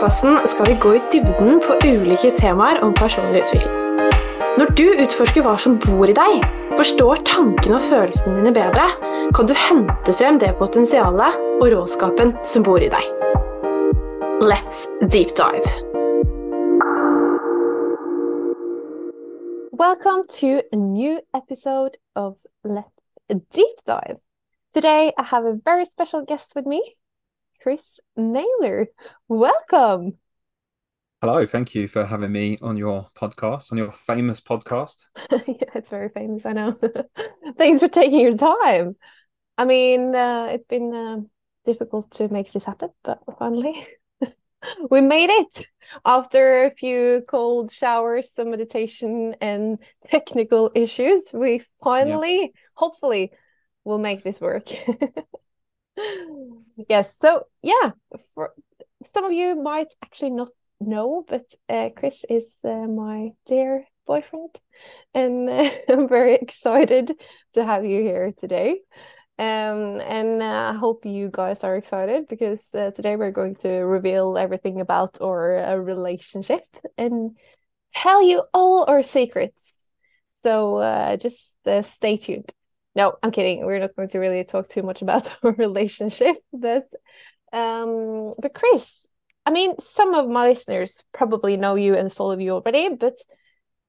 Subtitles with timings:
[0.00, 3.98] podkasten skal vi gå i dybden på ulike temaer om personlig utvikling.
[4.56, 6.38] Når du utforsker hva som bor i deg,
[6.72, 8.86] forstår tankene og følelsene dine bedre,
[9.36, 13.10] kan du hente frem det potensialet og råskapen som bor i deg.
[14.40, 15.68] Let's deep dive.
[19.76, 22.88] Welcome to a new episode of Let's
[23.28, 24.16] Deep Dive.
[24.72, 26.80] Today I have a very special guest with me,
[27.62, 28.88] Chris Nailor.
[29.28, 30.16] Welcome.
[31.20, 35.04] Hello, thank you for having me on your podcast, on your famous podcast.
[35.30, 36.78] yeah, it's very famous, I know.
[37.58, 38.96] Thanks for taking your time.
[39.58, 41.18] I mean, uh, it's been uh,
[41.66, 43.86] difficult to make this happen, but finally
[44.90, 45.66] we made it
[46.06, 49.78] after a few cold showers, some meditation, and
[50.10, 51.30] technical issues.
[51.34, 52.46] We finally, yeah.
[52.72, 53.32] hopefully,
[53.84, 54.68] will make this work.
[56.88, 57.14] Yes.
[57.18, 57.92] So yeah,
[58.34, 58.52] for
[59.02, 64.58] some of you might actually not know, but uh, Chris is uh, my dear boyfriend,
[65.14, 67.12] and uh, I'm very excited
[67.52, 68.80] to have you here today.
[69.38, 73.70] Um, and uh, I hope you guys are excited because uh, today we're going to
[73.70, 76.60] reveal everything about our uh, relationship
[76.98, 77.38] and
[77.94, 79.88] tell you all our secrets.
[80.30, 82.52] So just stay tuned.
[82.94, 83.64] No, I'm kidding.
[83.64, 86.88] We're not going to really talk too much about our relationship, but
[87.52, 89.06] um, but Chris,
[89.46, 93.16] I mean, some of my listeners probably know you and follow you already, but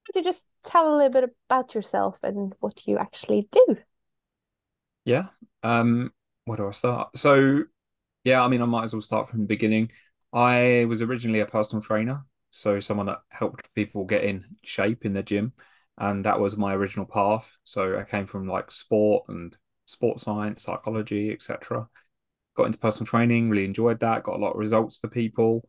[0.05, 3.77] could you just tell a little bit about yourself and what you actually do?
[5.05, 5.27] Yeah.
[5.63, 6.11] Um,
[6.45, 7.17] where do I start?
[7.17, 7.63] So,
[8.23, 9.91] yeah, I mean, I might as well start from the beginning.
[10.33, 15.13] I was originally a personal trainer, so someone that helped people get in shape in
[15.13, 15.53] the gym
[16.01, 17.55] and that was my original path.
[17.63, 21.87] So I came from like sport and sports science, psychology, etc.
[22.57, 25.63] Got into personal training, really enjoyed that, got a lot of results for people,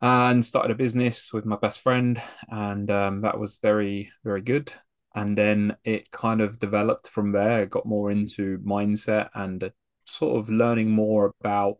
[0.00, 4.72] and started a business with my best friend, and um, that was very very good.
[5.12, 7.66] And then it kind of developed from there.
[7.66, 9.72] Got more into mindset and
[10.04, 11.78] sort of learning more about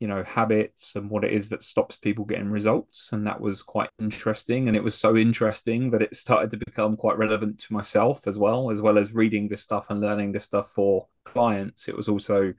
[0.00, 3.10] you know habits and what it is that stops people getting results.
[3.12, 4.68] And that was quite interesting.
[4.68, 8.38] And it was so interesting that it started to become quite relevant to myself as
[8.38, 11.88] well as well as reading this stuff and learning this stuff for clients.
[11.88, 12.54] It was also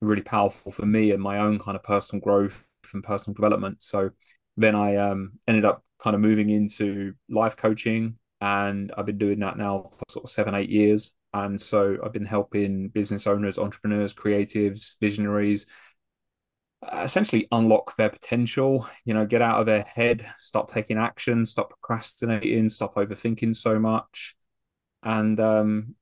[0.00, 3.82] really powerful for me and my own kind of personal growth and personal development.
[3.82, 4.10] So
[4.56, 9.38] then i um, ended up kind of moving into life coaching and i've been doing
[9.38, 11.14] that now for sort of seven eight years.
[11.32, 15.66] And so i've been helping business owners entrepreneurs creatives visionaries
[16.90, 21.68] essentially unlock their potential you know get out of their head start taking action stop
[21.68, 24.34] procrastinating stop overthinking so much
[25.04, 25.94] and um,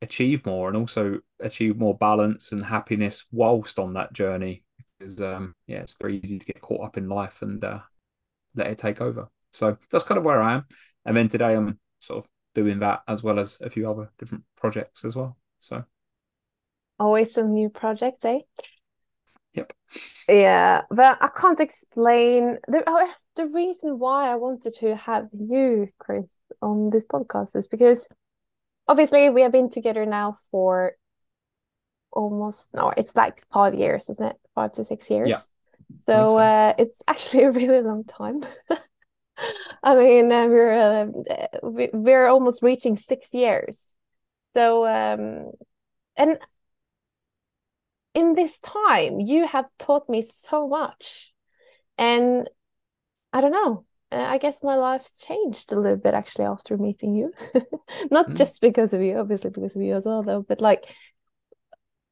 [0.00, 4.64] achieve more and also achieve more balance and happiness whilst on that journey
[4.98, 7.80] because um, yeah it's very easy to get caught up in life and uh,
[8.54, 9.28] let it take over.
[9.50, 10.64] So that's kind of where i am
[11.04, 14.44] and then today i'm sort of doing that as well as a few other different
[14.56, 15.84] projects as well so.
[16.98, 18.40] Always some new projects eh
[19.54, 19.72] Yep.
[20.28, 25.88] Yeah, but I can't explain the oh, the reason why I wanted to have you,
[25.98, 28.06] Chris, on this podcast is because
[28.88, 30.92] obviously we have been together now for
[32.12, 34.36] almost no, it's like five years, isn't it?
[34.54, 35.30] Five to six years.
[35.30, 35.40] Yeah.
[35.96, 36.38] So, so.
[36.38, 38.44] Uh, it's actually a really long time.
[39.82, 41.06] I mean, uh, we're uh,
[41.92, 43.92] we're almost reaching six years.
[44.54, 45.50] So, um,
[46.16, 46.38] and
[48.14, 51.32] in this time you have taught me so much.
[51.98, 52.48] And
[53.32, 53.84] i don't know.
[54.12, 57.32] Uh, i guess my life's changed a little bit actually after meeting you.
[58.10, 58.36] Not mm.
[58.36, 60.84] just because of you obviously because of you as well though but like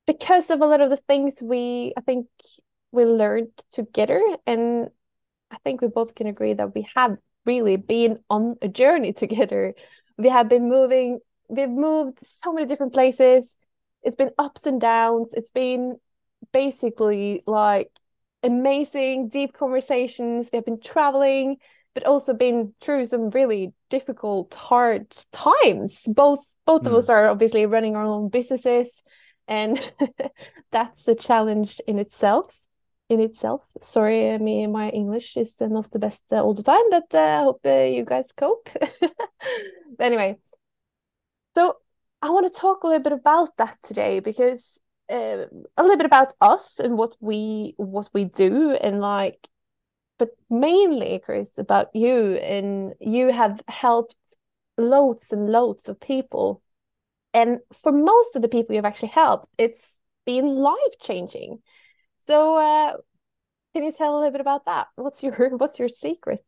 [0.07, 2.27] because of a lot of the things we i think
[2.91, 4.21] we learned together.
[4.47, 4.91] And
[5.51, 9.75] i think we both can agree that we have really been on a journey together.
[10.19, 11.21] We have been moving
[11.53, 13.57] we've moved so many different places.
[14.03, 15.35] It's been ups and downs.
[15.35, 15.97] It's been
[16.53, 17.91] basically like
[18.43, 20.51] amazing, deep conversations.
[20.53, 21.57] We have been traveling,
[21.95, 26.03] but also been through some really difficult, hard times.
[26.07, 26.87] Both both mm.
[26.87, 27.13] of us hmm.
[27.13, 29.03] are obviously running our own businesses,
[29.49, 29.81] and
[30.71, 32.57] that's a challenge in itself.
[33.09, 36.89] In itself, sorry, I mean my English is not the best uh, all the time,
[36.91, 38.71] but uh, I hope uh, you guys cope.
[40.01, 40.39] anyway,
[41.55, 41.77] so
[42.23, 45.47] I want to talk a little bit about that today because uh,
[45.77, 49.49] a little bit about us and what we what we do and like
[50.19, 54.17] but mainly Chris about you and you have helped
[54.79, 56.63] loads and loads of people
[57.35, 61.61] and for most of the people you've actually helped it's been life changing
[62.21, 62.97] so uh,
[63.75, 64.89] Can you tell a little bit about that?
[64.97, 66.45] What's your what's your secret?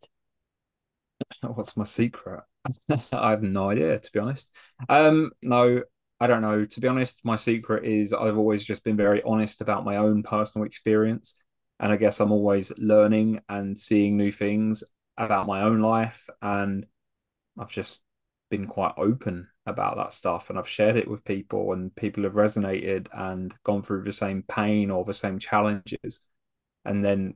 [1.42, 2.42] What's my secret?
[3.12, 4.54] I have no idea, to be honest.
[4.88, 5.82] Um, no,
[6.24, 6.64] I don't know.
[6.64, 10.22] To be honest, my secret is I've always just been very honest about my own
[10.22, 11.34] personal experience.
[11.78, 14.82] And I guess I'm always learning and seeing new things
[15.18, 16.26] about my own life.
[16.40, 16.86] And
[17.58, 18.02] I've just
[18.48, 20.48] been quite open about that stuff.
[20.48, 24.44] And I've shared it with people, and people have resonated and gone through the same
[24.48, 26.20] pain or the same challenges.
[26.86, 27.34] And then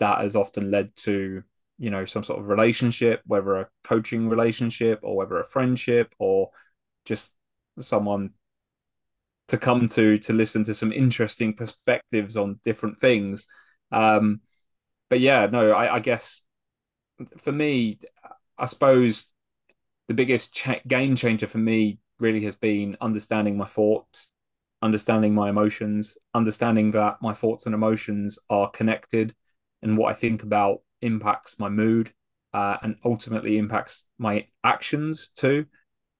[0.00, 1.44] that has often led to
[1.78, 6.50] you know some sort of relationship whether a coaching relationship or whether a friendship or
[7.04, 7.34] just
[7.80, 8.30] someone
[9.48, 13.46] to come to to listen to some interesting perspectives on different things
[13.92, 14.40] um
[15.10, 16.42] but yeah no i, I guess
[17.38, 17.98] for me
[18.58, 19.32] i suppose
[20.08, 24.32] the biggest ch- game changer for me really has been understanding my thoughts
[24.82, 29.34] understanding my emotions understanding that my thoughts and emotions are connected
[29.82, 32.12] and what i think about impacts my mood
[32.54, 35.66] uh, and ultimately impacts my actions too.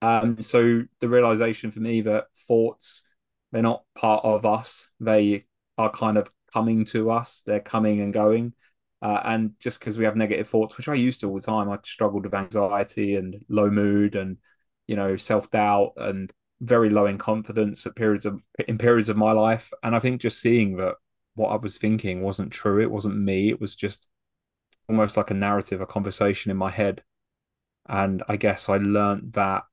[0.02, 3.06] Um, so the realization for me that thoughts
[3.52, 5.44] they're not part of us; they
[5.78, 7.42] are kind of coming to us.
[7.46, 8.54] They're coming and going.
[9.02, 11.68] Uh, and just because we have negative thoughts, which I used to all the time,
[11.70, 14.38] I struggled with anxiety and low mood and
[14.86, 19.16] you know self doubt and very low in confidence at periods of in periods of
[19.16, 19.72] my life.
[19.82, 20.94] And I think just seeing that
[21.34, 24.06] what I was thinking wasn't true, it wasn't me, it was just
[24.88, 27.02] almost like a narrative, a conversation in my head.
[27.86, 29.64] And I guess I learned that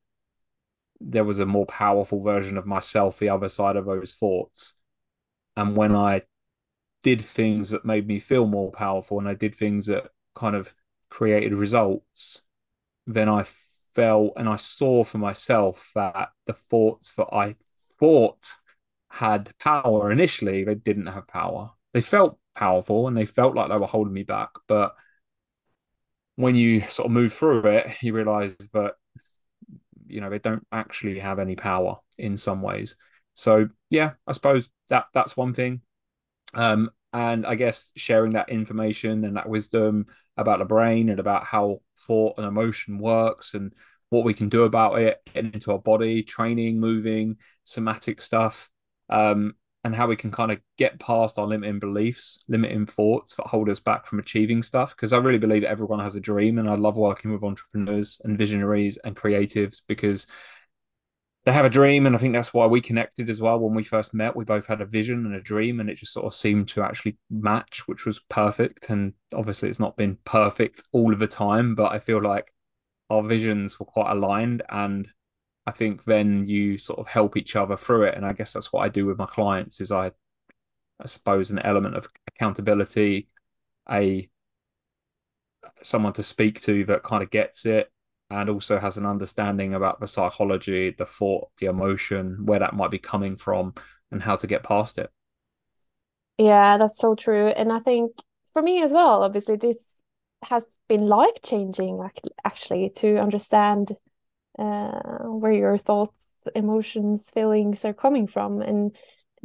[1.01, 4.73] there was a more powerful version of myself, the other side of those thoughts.
[5.57, 6.23] And when I
[7.03, 10.73] did things that made me feel more powerful and I did things that kind of
[11.09, 12.43] created results,
[13.07, 13.45] then I
[13.93, 17.55] felt and I saw for myself that the thoughts that I
[17.99, 18.57] thought
[19.09, 21.71] had power initially, they didn't have power.
[21.93, 24.49] They felt powerful and they felt like they were holding me back.
[24.67, 24.95] But
[26.35, 28.95] when you sort of move through it, you realize that
[30.11, 32.95] you know they don't actually have any power in some ways.
[33.33, 35.81] So yeah, I suppose that that's one thing.
[36.53, 41.43] Um, and I guess sharing that information and that wisdom about the brain and about
[41.43, 43.73] how thought and emotion works and
[44.09, 48.69] what we can do about it into our body, training, moving, somatic stuff.
[49.09, 53.47] Um, and how we can kind of get past our limiting beliefs, limiting thoughts that
[53.47, 54.95] hold us back from achieving stuff.
[54.95, 58.37] Because I really believe everyone has a dream, and I love working with entrepreneurs and
[58.37, 60.27] visionaries and creatives because
[61.43, 63.59] they have a dream, and I think that's why we connected as well.
[63.59, 66.13] When we first met, we both had a vision and a dream, and it just
[66.13, 68.91] sort of seemed to actually match, which was perfect.
[68.91, 72.53] And obviously, it's not been perfect all of the time, but I feel like
[73.09, 75.09] our visions were quite aligned and
[75.67, 78.15] I think then you sort of help each other through it.
[78.15, 80.11] And I guess that's what I do with my clients is I
[81.01, 83.29] I suppose an element of accountability,
[83.91, 84.29] a
[85.83, 87.91] someone to speak to that kind of gets it
[88.29, 92.91] and also has an understanding about the psychology, the thought, the emotion, where that might
[92.91, 93.73] be coming from
[94.11, 95.09] and how to get past it.
[96.37, 97.47] Yeah, that's so true.
[97.47, 98.13] And I think
[98.53, 99.77] for me as well, obviously this
[100.43, 101.99] has been life changing
[102.43, 103.95] actually to understand
[104.61, 106.15] uh, where your thoughts,
[106.55, 108.95] emotions, feelings are coming from, and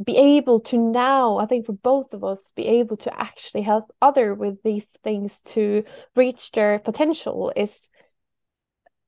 [0.03, 3.91] be able to now, I think for both of us, be able to actually help
[3.99, 5.83] other with these things to
[6.15, 7.89] reach their potential is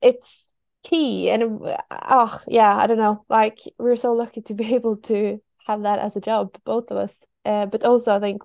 [0.01, 0.47] it's
[0.83, 1.29] key.
[1.29, 1.59] And
[1.91, 5.99] oh yeah, I don't know, like we're so lucky to be able to have that
[5.99, 7.13] as a job, both of us.
[7.45, 8.41] Uh, but also I think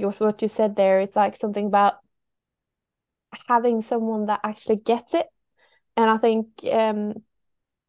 [0.00, 1.94] what you said there is like something about
[3.46, 5.26] having someone that actually gets it
[5.96, 7.14] and I think um,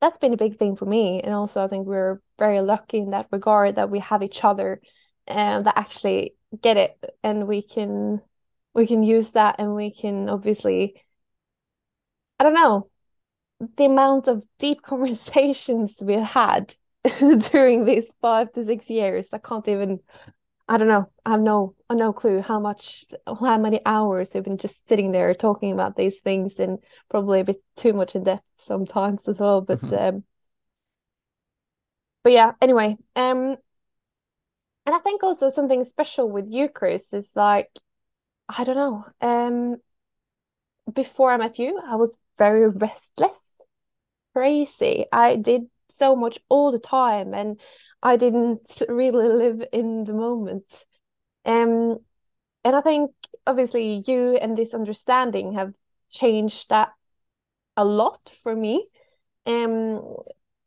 [0.02, 1.22] that's been a big thing for me.
[1.22, 4.82] And also, I think we're very lucky in that regard that we have each other
[5.28, 8.22] um, that actually get it, and we can
[8.74, 11.02] we can use that, and we can obviously,
[12.40, 12.90] I don't know,
[13.78, 16.76] the amount of deep conversations we've had
[17.52, 19.30] during these five to six years.
[19.34, 20.00] I can't even
[20.68, 21.12] I don't know.
[21.26, 25.34] I have no no clue how much how many hours we've been just sitting there
[25.36, 26.80] talking about these things and
[27.10, 29.62] probably a bit too much in depth sometimes as well.
[29.62, 30.16] But mm-hmm.
[30.16, 30.24] um
[32.24, 32.98] but yeah, anyway.
[33.16, 33.58] Um
[34.88, 37.70] and I think also something special with you, Chris, is like
[38.50, 39.06] I don't know.
[39.22, 39.78] Um
[40.92, 43.40] before I met you, I was very restless,
[44.34, 45.06] crazy.
[45.12, 47.60] I did so much all the time and
[48.06, 50.66] I didn't really live in the moment.
[51.44, 51.98] Um,
[52.64, 53.12] and I think
[53.48, 55.74] obviously you and this understanding have
[56.10, 56.90] changed that
[57.76, 58.88] a lot for me.
[59.48, 60.02] Um,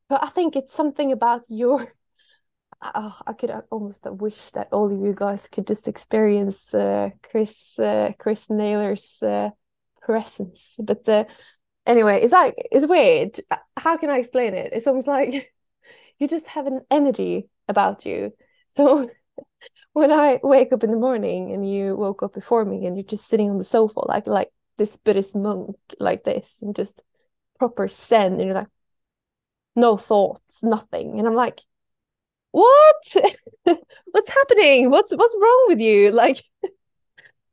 [0.08, 1.92] but I think it's something about your
[2.82, 7.78] oh, I could almost wish that all of you guys could just experience uh, Chris
[7.78, 9.50] uh, Chris Nailor's uh,
[10.02, 10.74] presence.
[10.78, 11.24] But uh,
[11.86, 13.40] anyway, it's like it's weird.
[13.76, 14.72] How can I explain it?
[14.72, 15.52] It's almost like
[16.18, 18.32] you just have an energy about you.
[18.68, 19.10] So
[19.92, 23.04] when I wake up in the morning and you woke up before me and you're
[23.04, 27.02] just sitting on the sofa like like this Buddhist monk like this and just
[27.58, 28.68] proper zen and you're like
[29.78, 31.18] no thoughts, nothing.
[31.18, 31.60] And I'm like,
[32.50, 33.16] what?
[34.10, 34.90] what's happening?
[34.90, 36.12] What's what's wrong with you?
[36.18, 36.42] Like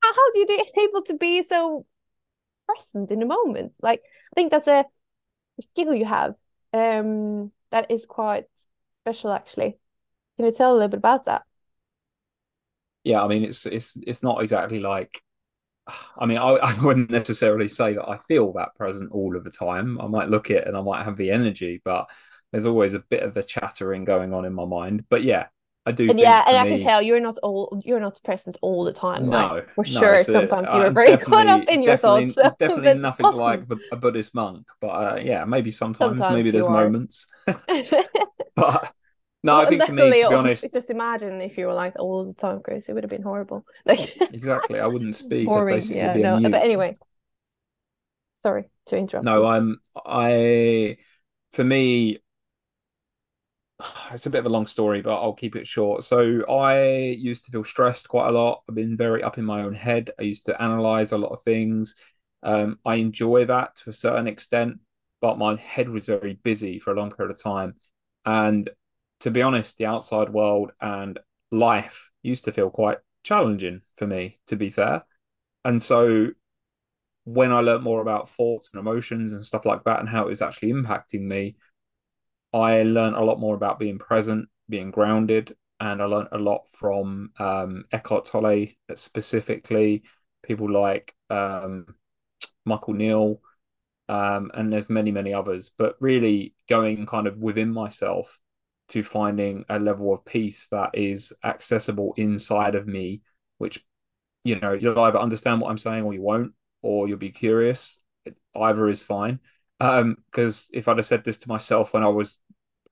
[0.02, 1.86] how, do you be able to be so
[2.68, 3.74] present in the moment?
[3.82, 4.86] Like I think that's a
[5.62, 6.36] skill you have.
[6.74, 8.46] Um that is quite
[9.06, 9.78] special actually.
[10.38, 11.44] Can you tell a little bit about that?
[13.04, 15.22] Yeah, I mean it's it's it's not exactly like
[16.20, 19.52] I mean, I, I wouldn't necessarily say that I feel that present all of the
[19.52, 20.00] time.
[20.02, 22.10] I might look it and I might have the energy, but
[22.52, 25.06] there's always a bit of the chattering going on in my mind.
[25.10, 25.48] But yeah,
[25.88, 26.08] I do.
[26.10, 29.30] And yeah, and I can tell you're not all you're not present all the time.
[29.30, 30.18] No, like, for no, sure.
[30.24, 32.36] Sometimes you are very caught up in your thoughts.
[32.46, 33.40] So, definitely nothing often.
[33.40, 37.28] like the, a Buddhist monk, but uh, yeah, maybe sometimes, sometimes maybe there's moments.
[37.46, 38.94] but
[39.46, 41.94] no, well, I think for me, to be honest, just imagine if you were like
[42.00, 43.64] all the time, Chris, it would have been horrible.
[43.86, 45.46] Like exactly, I wouldn't speak.
[45.46, 45.84] Boring.
[45.84, 46.42] Yeah, no.
[46.50, 46.98] But anyway,
[48.40, 49.24] sorry to interrupt.
[49.24, 49.48] No, you.
[49.48, 49.82] I'm.
[50.04, 50.98] I
[51.54, 52.20] for me,
[54.12, 56.04] it's a bit of a long story, but I'll keep it short.
[56.04, 58.64] So I used to feel stressed quite a lot.
[58.70, 60.12] I've been very up in my own head.
[60.20, 61.96] I used to analyze a lot of things.
[62.44, 64.80] Um, I enjoy that to a certain extent,
[65.22, 67.76] but my head was very busy for a long period of time.
[68.26, 68.70] And
[69.22, 71.20] to be honest, the outside world and
[71.52, 75.04] life used to feel quite challenging for me, to be fair.
[75.64, 76.30] And so
[77.24, 80.30] when I learned more about thoughts and emotions and stuff like that and how it
[80.30, 81.56] was actually impacting me,
[82.56, 86.62] I learned a lot more about being present, being grounded, and I learned a lot
[86.72, 90.04] from um, Eckhart Tolle specifically,
[90.42, 91.86] people like um,
[92.66, 93.42] Michael Neill,
[94.08, 95.72] um, and there's many, many others.
[95.78, 98.40] But really going kind of within myself
[98.90, 103.22] to finding a level of peace that is accessible inside of me,
[103.58, 103.84] which
[104.46, 108.00] you know you'll either understand what I'm saying or you won't, or you'll be curious.
[108.56, 109.42] Either is fine.
[109.80, 112.40] Um, because if I'd have said this to myself when I was,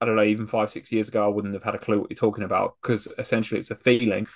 [0.02, 2.10] I don't know, even five, six years ago, I wouldn't have had a clue what
[2.10, 2.76] you're talking about.
[2.82, 4.28] Because essentially, it's a feeling.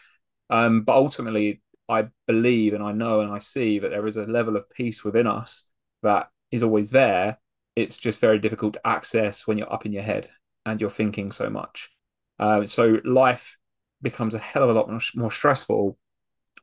[0.50, 4.25] Um, but ultimately, I believe and I know and I see that there is a
[4.25, 5.66] level of peace within us
[6.04, 7.38] that is always there.
[7.75, 10.30] It's just very difficult to access when you're up in your head
[10.66, 11.89] and you're thinking so much.
[12.39, 13.58] Uh, so life
[14.01, 15.98] becomes a hell of a lot more stressful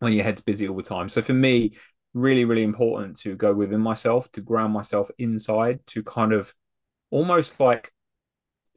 [0.00, 1.09] when your head's busy all the time.
[1.09, 1.73] So for me,
[2.14, 6.54] really, really important to go within myself, to ground myself inside, to kind of
[7.11, 7.92] almost like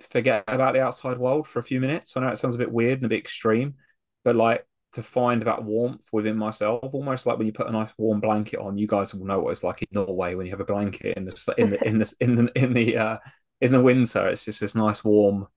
[0.01, 2.17] forget about the outside world for a few minutes.
[2.17, 3.75] I know it sounds a bit weird and a bit extreme,
[4.23, 7.93] but like to find that warmth within myself, almost like when you put a nice
[7.97, 8.77] warm blanket on.
[8.77, 11.25] You guys will know what it's like in Norway when you have a blanket in
[11.25, 13.17] the in the in the in the in the uh,
[13.61, 15.47] in the winter, it's just this nice warm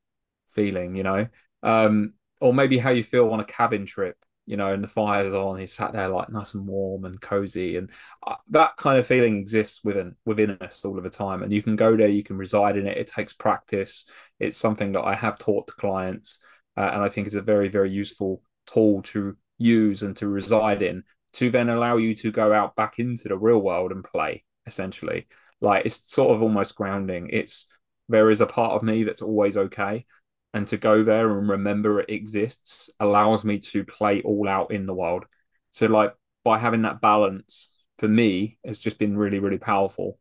[0.51, 1.29] feeling, you know.
[1.63, 4.17] Um, or maybe how you feel on a cabin trip,
[4.51, 7.77] you know, and the fire's on, He sat there like nice and warm and cozy,
[7.77, 7.89] and
[8.27, 11.45] uh, that kind of feeling exists within within us all of the time.
[11.45, 12.99] And you can go there, you can reside in it.
[12.99, 14.07] It takes practice.
[14.41, 16.41] It's something that I have taught to clients,
[16.77, 20.83] uh, and I think it's a very very useful tool to use and to reside
[20.83, 21.05] in
[21.35, 25.29] to then allow you to go out back into the real world and play essentially
[25.61, 27.73] like it's sort of almost grounding it's
[28.11, 30.05] there is a part of me that's always okay.
[30.53, 34.87] And to go there and remember it exists allows me to play all out in
[34.87, 35.25] the world.
[35.71, 36.15] So, like,
[36.45, 40.19] by having that balance for me, has just been really, really powerful.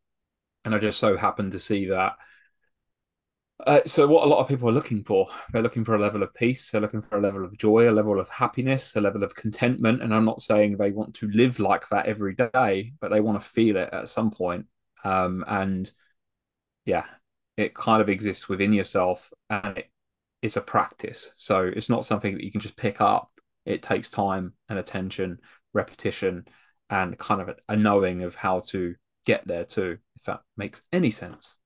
[0.66, 2.14] And I just so happened to see that.
[3.66, 6.24] Uh, so, what a lot of people are looking for, they're looking for a level
[6.24, 9.24] of peace, they're looking for a level of joy, a level of happiness, a level
[9.24, 10.02] of contentment.
[10.02, 13.42] And I'm not saying they want to live like that every day, but they want
[13.42, 14.68] to feel it at some point.
[15.04, 15.92] Um, and
[16.86, 17.06] yeah,
[17.58, 19.90] it kind of exists within yourself and it,
[20.42, 21.32] it's a practice.
[21.36, 23.32] So it's not something that you can just pick up.
[23.66, 25.40] It takes time and attention,
[25.74, 26.46] repetition,
[26.90, 30.82] and kind of a, a knowing of how to get there too, if that makes
[30.92, 31.58] any sense.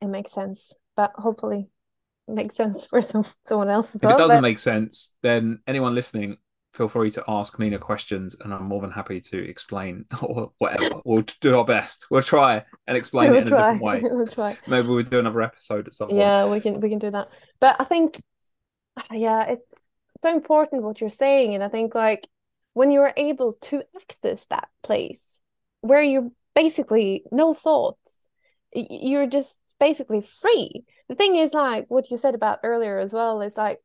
[0.00, 1.70] It makes sense, but hopefully
[2.28, 4.12] it makes sense for some someone else as if well.
[4.12, 4.42] If it doesn't but...
[4.42, 6.36] make sense, then anyone listening,
[6.72, 11.00] feel free to ask Mina questions and I'm more than happy to explain or whatever.
[11.04, 12.06] we'll do our best.
[12.10, 13.58] We'll try and explain we'll it in try.
[13.58, 14.00] a different way.
[14.10, 14.56] we'll try.
[14.66, 16.20] Maybe we'll do another episode at some point.
[16.20, 17.28] Yeah, we can we can do that.
[17.60, 18.20] But I think
[19.12, 19.74] yeah, it's
[20.20, 21.54] so important what you're saying.
[21.54, 22.28] And I think like
[22.74, 25.40] when you're able to access that place
[25.82, 28.28] where you're basically no thoughts,
[28.72, 30.84] you're just basically free.
[31.08, 33.80] The thing is like what you said about earlier as well is like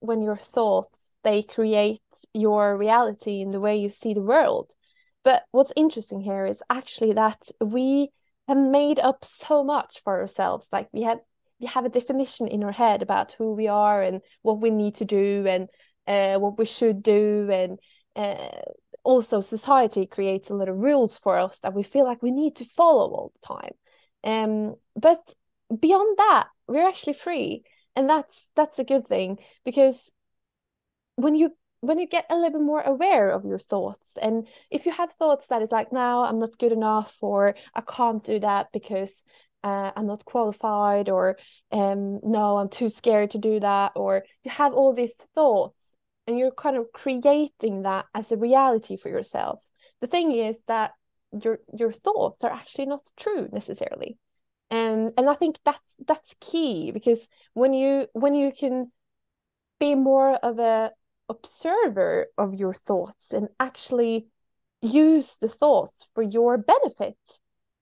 [0.00, 2.00] when your thoughts they create
[2.32, 4.70] your reality in the way you see the world.
[5.24, 8.10] But what's interesting here is actually that we
[8.46, 10.68] have made up so much for ourselves.
[10.70, 11.18] Like we have
[11.58, 14.94] we have a definition in our head about who we are and what we need
[14.96, 15.68] to do and
[16.06, 17.80] uh, what we should do and
[18.14, 18.60] uh,
[19.02, 22.54] also society creates a lot of rules for us that we feel like we need
[22.56, 23.74] to follow all the time
[24.24, 25.22] um but
[25.80, 27.62] beyond that we're actually free
[27.94, 30.10] and that's that's a good thing because
[31.16, 34.86] when you when you get a little bit more aware of your thoughts and if
[34.86, 38.38] you have thoughts that is like now i'm not good enough or i can't do
[38.40, 39.22] that because
[39.62, 41.36] uh, i'm not qualified or
[41.72, 45.76] um no i'm too scared to do that or you have all these thoughts
[46.26, 49.64] and you're kind of creating that as a reality for yourself.
[50.00, 50.92] The thing is that
[51.42, 54.18] your your thoughts are actually not true necessarily.
[54.70, 58.90] And and i think that's that's key because when you when you can
[59.78, 60.90] be more of a
[61.28, 64.28] observer of your thoughts and actually
[64.82, 67.16] use the thoughts for your benefit.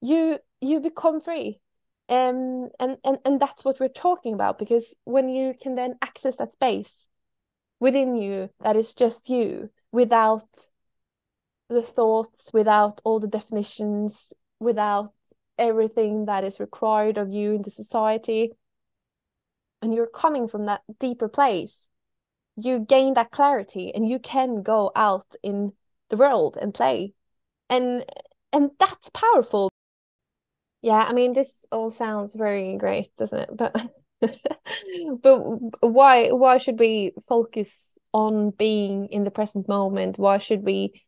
[0.01, 1.59] You you become free.
[2.07, 6.35] Um, and and and that's what we're talking about because when you can then access
[6.37, 7.07] that space
[7.79, 10.45] within you that is just you without
[11.67, 15.11] the thoughts without all the definitions without
[15.57, 18.51] everything that is required of you in the society
[19.81, 21.87] and you're coming from that deeper place
[22.55, 25.73] you gain that clarity and you can go out in
[26.09, 27.13] the world and play.
[27.69, 28.05] And
[28.53, 29.71] and that's powerful.
[30.81, 33.49] Yeah i mean this all sounds very great doesn't it?
[33.57, 33.73] But
[35.21, 35.39] but
[35.81, 40.17] why why should we focus on being in the present moment?
[40.17, 41.01] Why should we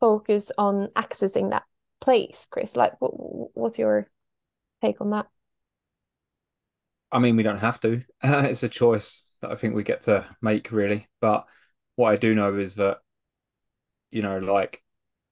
[0.00, 1.64] focus on accessing that
[2.00, 2.76] place chris?
[2.76, 3.12] Like what,
[3.56, 4.10] what's your
[4.82, 5.26] take on that?
[7.12, 8.02] I mean we don't have to.
[8.22, 11.08] It's a choice that I think we get to make really.
[11.20, 11.46] But
[11.96, 12.98] what I do know is that,
[14.10, 14.82] you know, like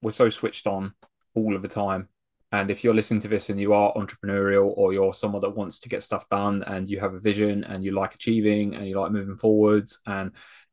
[0.03, 0.95] we're so switched on
[1.35, 2.09] all of the time.
[2.53, 5.81] And if you're listening to this and you are entrepreneurial or you're someone that wants
[5.81, 8.99] to get stuff done and you have a vision and you like achieving and you
[8.99, 10.31] like moving forwards and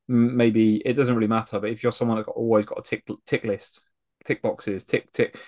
[0.08, 3.44] maybe it doesn't really matter, but if you're someone that always got a tick tick
[3.44, 3.82] list,
[4.26, 5.40] tick boxes, tick tick,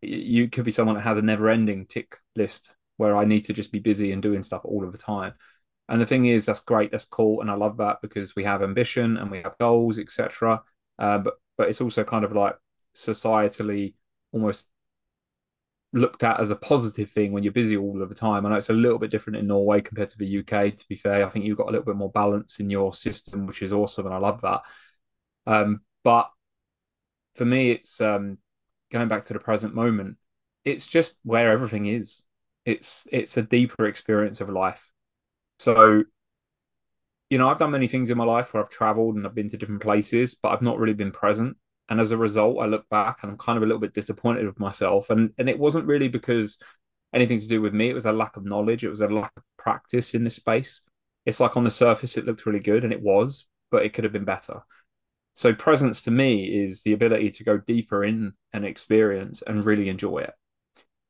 [0.00, 3.52] you could be someone that has a never ending tick list where I need to
[3.52, 5.34] just be busy and doing stuff all of the time.
[5.88, 8.62] And the thing is, that's great, that's cool, and I love that because we have
[8.62, 10.62] ambition and we have goals, etc.
[10.98, 12.56] Uh, but but it's also kind of like
[12.94, 13.94] societally
[14.32, 14.70] almost
[15.92, 18.44] looked at as a positive thing when you're busy all of the time.
[18.44, 20.70] I know it's a little bit different in Norway compared to the UK.
[20.70, 23.46] To be fair, I think you've got a little bit more balance in your system,
[23.46, 24.62] which is awesome, and I love that.
[25.46, 26.30] Um, but
[27.34, 28.38] for me, it's um,
[28.90, 30.16] going back to the present moment.
[30.64, 32.24] It's just where everything is.
[32.64, 34.90] It's it's a deeper experience of life
[35.58, 36.04] so,
[37.30, 39.48] you know, I've done many things in my life where I've traveled and I've been
[39.48, 41.56] to different places, but I've not really been present.
[41.88, 44.46] And as a result, I look back and I'm kind of a little bit disappointed
[44.46, 45.10] with myself.
[45.10, 46.58] And and it wasn't really because
[47.14, 47.88] anything to do with me.
[47.88, 48.84] It was a lack of knowledge.
[48.84, 50.82] It was a lack of practice in this space.
[51.24, 54.04] It's like on the surface, it looked really good and it was, but it could
[54.04, 54.62] have been better.
[55.34, 59.88] So presence to me is the ability to go deeper in an experience and really
[59.88, 60.34] enjoy it.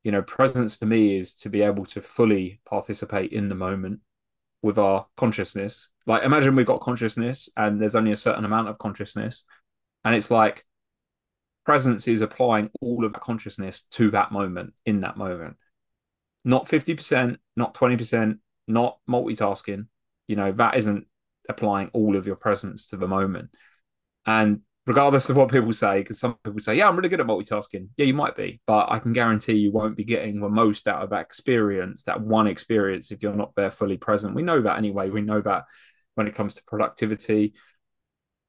[0.03, 4.01] You know, presence to me is to be able to fully participate in the moment
[4.65, 5.91] with our consciousness.
[6.07, 9.45] Like imagine we've got consciousness and there's only a certain amount of consciousness.
[10.05, 10.65] And it's like
[11.67, 15.57] presence is applying all of that consciousness to that moment in that moment.
[16.47, 19.87] Not 50%, not 20%, not multitasking.
[20.29, 21.07] You know, that isn't
[21.47, 23.51] applying all of your presence to the moment.
[24.25, 27.27] And regardless of what people say, because some people say, yeah, I'm really good at
[27.27, 27.89] multitasking.
[27.97, 31.03] Yeah, you might be, but I can guarantee you won't be getting the most out
[31.03, 34.35] of that experience, that one experience, if you're not there fully present.
[34.35, 35.11] We know that anyway.
[35.11, 35.65] We know that
[36.15, 37.55] when it comes to productivity.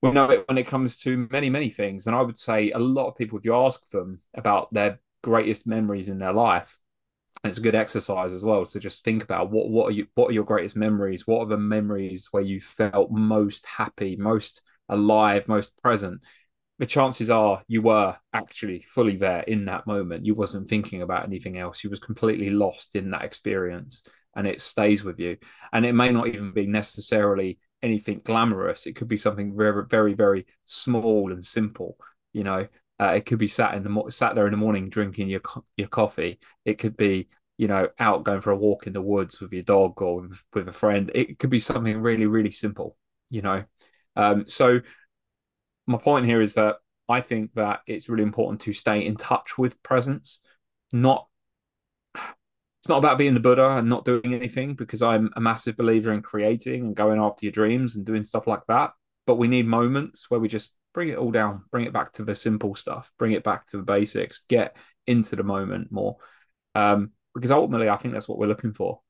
[0.01, 2.05] We know it when it comes to many, many things.
[2.05, 5.65] And I would say a lot of people, if you ask them about their greatest
[5.65, 6.79] memories in their life,
[7.43, 10.07] and it's a good exercise as well to just think about what what are you
[10.15, 11.27] what are your greatest memories?
[11.27, 16.21] What are the memories where you felt most happy, most alive, most present,
[16.77, 20.25] the chances are you were actually fully there in that moment.
[20.25, 21.83] You wasn't thinking about anything else.
[21.83, 24.03] You was completely lost in that experience
[24.35, 25.37] and it stays with you.
[25.71, 28.85] And it may not even be necessarily anything glamorous.
[28.85, 31.97] It could be something very, very, very small and simple.
[32.33, 32.67] You know,
[32.99, 35.41] uh, it could be sat in the sat there in the morning drinking your
[35.77, 36.39] your coffee.
[36.65, 39.63] It could be you know out going for a walk in the woods with your
[39.63, 41.11] dog or with, with a friend.
[41.15, 42.97] It could be something really, really simple.
[43.29, 43.63] You know,
[44.15, 44.81] um, so
[45.87, 49.57] my point here is that I think that it's really important to stay in touch
[49.57, 50.41] with presence,
[50.91, 51.27] not
[52.15, 56.13] it's not about being the Buddha and not doing anything because I'm a massive believer
[56.13, 58.91] in creating and going after your dreams and doing stuff like that.
[59.25, 62.23] But we need moments where we just bring it all down, bring it back to
[62.23, 66.17] the simple stuff, bring it back to the basics, get into the moment more.
[66.75, 69.01] Um, because ultimately, I think that's what we're looking for.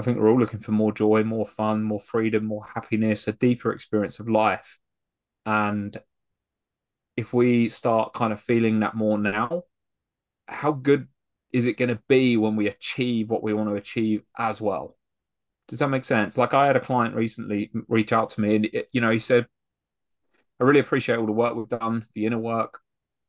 [0.00, 3.32] I think we're all looking for more joy, more fun, more freedom, more happiness, a
[3.32, 4.78] deeper experience of life.
[5.44, 5.94] And
[7.18, 9.64] if we start kind of feeling that more now,
[10.48, 11.08] how good
[11.52, 14.96] is it going to be when we achieve what we want to achieve as well?
[15.68, 16.38] Does that make sense?
[16.38, 19.20] Like I had a client recently reach out to me, and it, you know, he
[19.20, 19.46] said,
[20.58, 22.80] "I really appreciate all the work we've done, the inner work.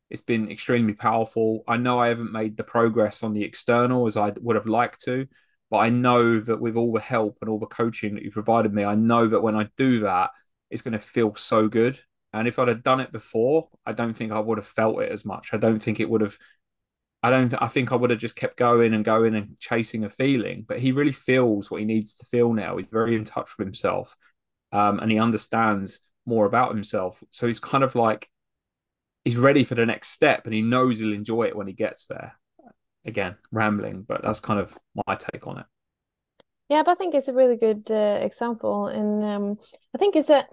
[0.10, 1.66] It's been extremely powerful.
[1.68, 5.02] I know I haven't made the progress on the external as I would have liked
[5.02, 5.28] to,
[5.72, 8.74] but I know that with all the help and all the coaching that you provided
[8.74, 10.32] me, I know that when I do that,
[10.70, 12.00] it's going to feel so good.
[12.34, 15.12] And if I'd have done it before, I don't think I would have felt it
[15.12, 15.54] as much.
[15.54, 16.38] I don't think it would have
[17.24, 17.54] I don't.
[17.62, 20.66] I think I would have just kept going and going and chasing a feeling.
[20.68, 22.78] But he really feels what he needs to feel now.
[22.78, 24.18] He's very in touch with himself,
[24.72, 27.24] um, and he understands more about himself.
[27.30, 28.28] So he's kind of like
[29.24, 32.06] he's ready for the next step, and he knows he'll enjoy it when he gets
[32.08, 32.38] there.
[33.06, 35.66] Again, rambling, but that's kind of my take on it.
[36.70, 39.58] Yeah, but I think it's a really good uh, example, and um,
[39.94, 40.46] I think it's a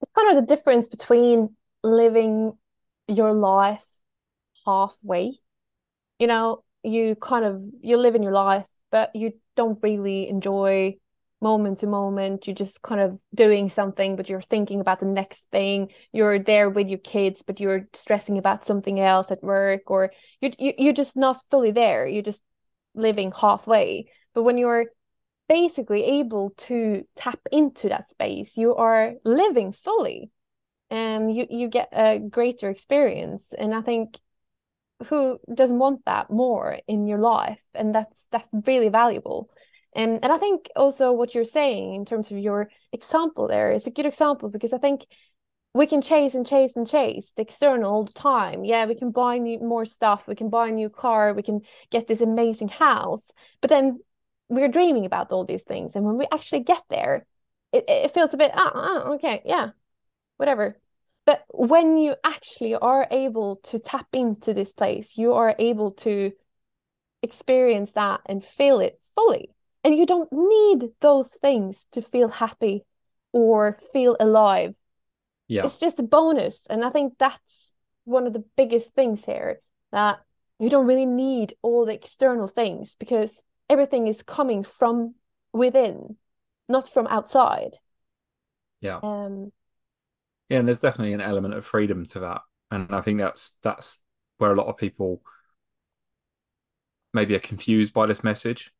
[0.00, 2.52] it's kind of the difference between living
[3.08, 3.84] your life
[4.66, 5.38] halfway.
[6.18, 10.96] You know, you kind of you're living your life, but you don't really enjoy
[11.40, 12.46] moment to moment.
[12.46, 15.92] You're just kind of doing something, but you're thinking about the next thing.
[16.12, 20.52] You're there with your kids, but you're stressing about something else at work, or you,
[20.58, 22.06] you you're just not fully there.
[22.06, 22.42] You're just
[22.94, 24.10] living halfway.
[24.34, 24.86] But when you're
[25.48, 30.30] basically able to tap into that space, you are living fully.
[30.90, 33.52] And you you get a greater experience.
[33.56, 34.18] And I think
[35.06, 39.48] who doesn't want that more in your life and that's that's really valuable
[39.94, 43.86] and and i think also what you're saying in terms of your example there is
[43.86, 45.06] a good example because i think
[45.74, 48.64] we can chase and chase and chase the external all the time.
[48.64, 51.60] Yeah we can buy new more stuff we can buy a new car we can
[51.90, 54.00] get this amazing house but then
[54.48, 55.94] we're dreaming about all these things.
[55.94, 57.26] And when we actually get there
[57.72, 59.70] it, it feels a bit ah, ah okay yeah
[60.36, 60.78] whatever.
[61.26, 66.32] But when you actually are able to tap into this place, you are able to
[67.22, 69.50] experience that and feel it fully.
[69.88, 72.84] And you don't need those things to feel happy
[73.32, 74.74] or feel alive.
[75.46, 75.64] Yeah.
[75.64, 76.66] It's just a bonus.
[76.66, 77.72] And I think that's
[78.04, 80.18] one of the biggest things here that
[80.58, 85.14] you don't really need all the external things because everything is coming from
[85.54, 86.18] within,
[86.68, 87.78] not from outside.
[88.82, 89.00] Yeah.
[89.02, 89.52] Um,
[90.50, 94.00] yeah, and there's definitely an element of freedom to that, and I think that's that's
[94.36, 95.22] where a lot of people
[97.14, 98.70] maybe are confused by this message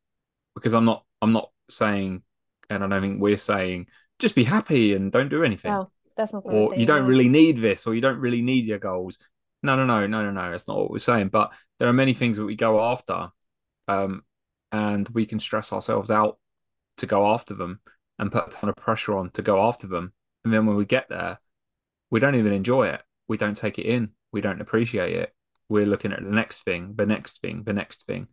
[0.59, 2.23] because I'm not I'm not saying,
[2.69, 3.87] and I don't think we're saying
[4.19, 5.71] just be happy and don't do anything.
[5.71, 6.43] No, that's not.
[6.45, 9.17] Or you don't really need this, or you don't really need your goals.
[9.63, 10.51] No, no, no, no, no, no.
[10.51, 11.29] That's not what we're saying.
[11.29, 13.29] But there are many things that we go after,
[13.87, 14.23] um,
[14.71, 16.37] and we can stress ourselves out
[16.97, 17.79] to go after them
[18.19, 20.13] and put a ton of pressure on to go after them.
[20.43, 21.39] And then when we get there,
[22.11, 23.01] we don't even enjoy it.
[23.27, 24.11] We don't take it in.
[24.31, 25.33] We don't appreciate it.
[25.69, 28.27] We're looking at the next thing, the next thing, the next thing.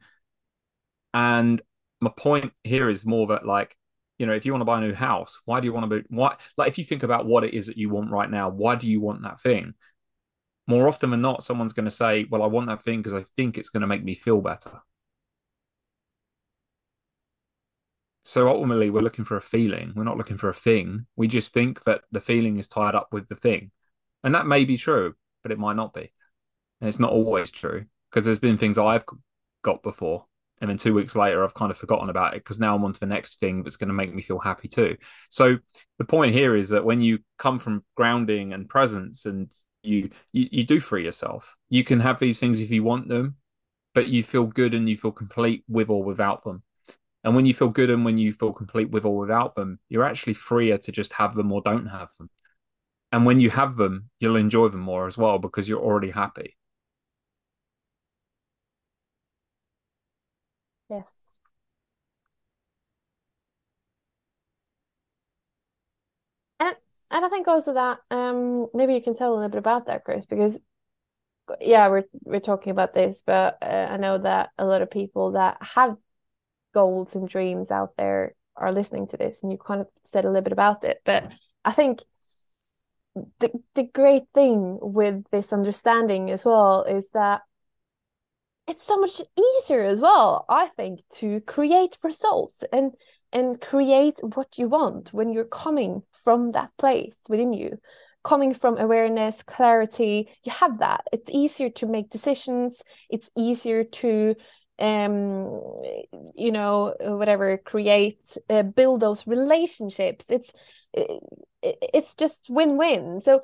[1.14, 1.60] And
[2.00, 3.76] my point here is more that like,
[4.18, 6.00] you know, if you want to buy a new house, why do you want to
[6.00, 8.48] be why like if you think about what it is that you want right now,
[8.48, 9.74] why do you want that thing?
[10.66, 13.24] More often than not, someone's going to say, Well, I want that thing because I
[13.36, 14.82] think it's going to make me feel better.
[18.24, 19.92] So ultimately, we're looking for a feeling.
[19.94, 21.06] We're not looking for a thing.
[21.14, 23.70] We just think that the feeling is tied up with the thing.
[24.24, 26.12] And that may be true, but it might not be.
[26.80, 29.04] And it's not always true because there's been things I've
[29.62, 30.26] got before.
[30.60, 32.92] And then two weeks later, I've kind of forgotten about it because now I'm on
[32.92, 34.96] to the next thing that's going to make me feel happy too.
[35.28, 35.58] So
[35.98, 40.48] the point here is that when you come from grounding and presence and you, you,
[40.50, 43.36] you do free yourself, you can have these things if you want them,
[43.94, 46.62] but you feel good and you feel complete with or without them.
[47.22, 50.04] And when you feel good and when you feel complete with or without them, you're
[50.04, 52.30] actually freer to just have them or don't have them.
[53.12, 56.56] And when you have them, you'll enjoy them more as well because you're already happy.
[60.88, 61.12] Yes.
[66.60, 66.76] And
[67.10, 70.04] and I think also that um maybe you can tell a little bit about that,
[70.04, 70.60] Chris, because
[71.60, 75.32] yeah, we're we're talking about this, but uh, I know that a lot of people
[75.32, 75.96] that have
[76.74, 80.28] goals and dreams out there are listening to this and you kind of said a
[80.28, 81.30] little bit about it but
[81.64, 82.02] i think
[83.40, 87.42] the, the great thing with this understanding as well is that
[88.66, 92.92] it's so much easier as well, I think, to create results and
[93.32, 97.78] and create what you want when you're coming from that place within you.
[98.24, 101.02] Coming from awareness clarity you have that.
[101.12, 102.82] It's easier to make decisions.
[103.08, 104.34] It's easier to
[104.78, 105.62] um
[106.34, 110.26] you know whatever create uh, build those relationships.
[110.28, 110.52] It's
[110.92, 111.20] it,
[111.62, 113.20] it's just win-win.
[113.20, 113.42] So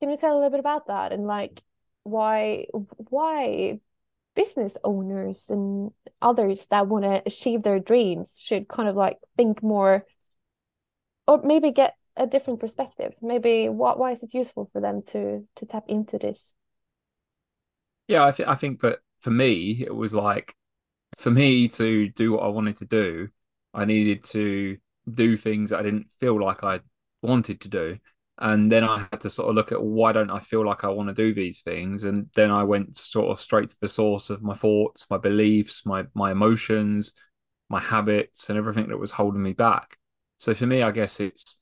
[0.00, 1.62] can you tell a little bit about that and like
[2.02, 3.78] why why
[4.34, 5.90] business owners and
[6.22, 10.06] others that want to achieve their dreams should kind of like think more
[11.26, 13.14] or maybe get a different perspective.
[13.22, 16.54] Maybe what why is it useful for them to to tap into this?
[18.08, 20.54] Yeah i think i think that for me it was like
[21.16, 23.28] for me to do what i wanted to do
[23.74, 24.78] i needed to
[25.12, 26.80] do things i didn't feel like i
[27.22, 27.98] wanted to do
[28.40, 30.88] and then I had to sort of look at why don't I feel like I
[30.88, 34.30] want to do these things, and then I went sort of straight to the source
[34.30, 37.14] of my thoughts, my beliefs, my my emotions,
[37.68, 39.96] my habits, and everything that was holding me back.
[40.38, 41.60] So for me, I guess it's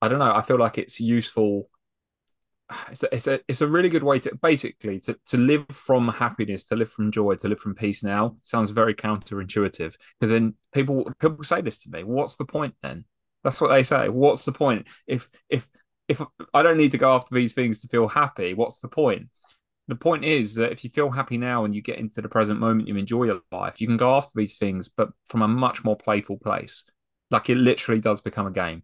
[0.00, 0.34] I don't know.
[0.34, 1.68] I feel like it's useful.
[2.90, 6.08] It's a, it's a it's a really good way to basically to, to live from
[6.08, 8.02] happiness, to live from joy, to live from peace.
[8.02, 12.02] Now sounds very counterintuitive because then people people say this to me.
[12.02, 13.04] What's the point then?
[13.44, 14.08] That's what they say.
[14.08, 15.68] What's the point if if
[16.12, 16.22] if
[16.52, 19.28] I don't need to go after these things to feel happy, what's the point?
[19.88, 22.60] The point is that if you feel happy now and you get into the present
[22.60, 25.84] moment, you enjoy your life, you can go after these things, but from a much
[25.84, 26.84] more playful place.
[27.30, 28.82] Like it literally does become a game.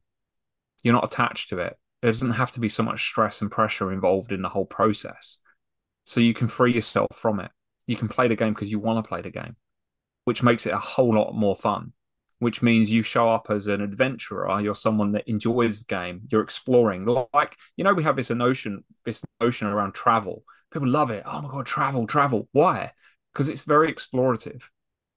[0.82, 1.76] You're not attached to it.
[2.02, 5.38] There doesn't have to be so much stress and pressure involved in the whole process.
[6.04, 7.50] So you can free yourself from it.
[7.86, 9.56] You can play the game because you want to play the game,
[10.24, 11.92] which makes it a whole lot more fun
[12.38, 14.60] which means you show up as an adventurer.
[14.60, 16.22] You're someone that enjoys the game.
[16.30, 17.06] You're exploring.
[17.34, 20.44] Like you know, we have this notion, this notion around travel.
[20.70, 21.22] People love it.
[21.26, 22.48] Oh my god, travel, travel.
[22.52, 22.92] Why?
[23.32, 24.62] Because it's very explorative.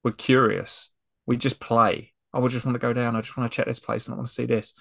[0.04, 0.90] We're curious.
[1.26, 2.14] We just play.
[2.34, 3.16] Oh, I would just want to go down.
[3.16, 4.74] I just want to check this place and I want to see this.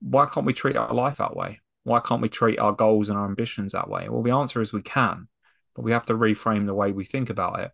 [0.00, 1.60] Why can't we treat our life that way?
[1.84, 4.08] Why can't we treat our goals and our ambitions that way?
[4.08, 5.28] Well, the answer is we can,
[5.74, 7.70] but we have to reframe the way we think about it.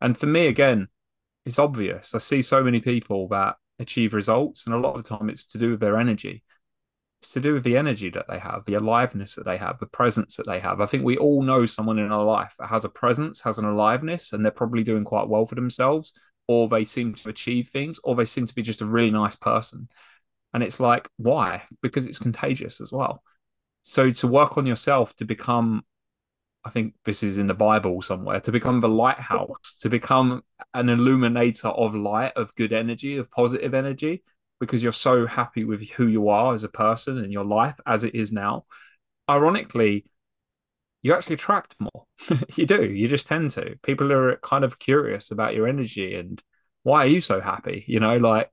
[0.00, 0.88] And for me, again,
[1.44, 2.14] it's obvious.
[2.14, 5.46] I see so many people that achieve results, and a lot of the time it's
[5.46, 6.42] to do with their energy.
[7.20, 9.86] It's to do with the energy that they have, the aliveness that they have, the
[9.86, 10.80] presence that they have.
[10.80, 13.64] I think we all know someone in our life that has a presence, has an
[13.64, 16.12] aliveness, and they're probably doing quite well for themselves,
[16.46, 19.36] or they seem to achieve things, or they seem to be just a really nice
[19.36, 19.88] person.
[20.52, 21.62] And it's like, why?
[21.82, 23.22] Because it's contagious as well.
[23.82, 25.82] So to work on yourself to become
[26.64, 30.88] I think this is in the Bible somewhere, to become the lighthouse, to become an
[30.88, 34.22] illuminator of light, of good energy, of positive energy,
[34.60, 38.02] because you're so happy with who you are as a person and your life as
[38.04, 38.64] it is now.
[39.28, 40.06] Ironically,
[41.02, 42.06] you actually attract more.
[42.56, 42.82] you do.
[42.82, 43.76] You just tend to.
[43.82, 46.42] People are kind of curious about your energy and
[46.82, 47.84] why are you so happy?
[47.86, 48.50] You know, like,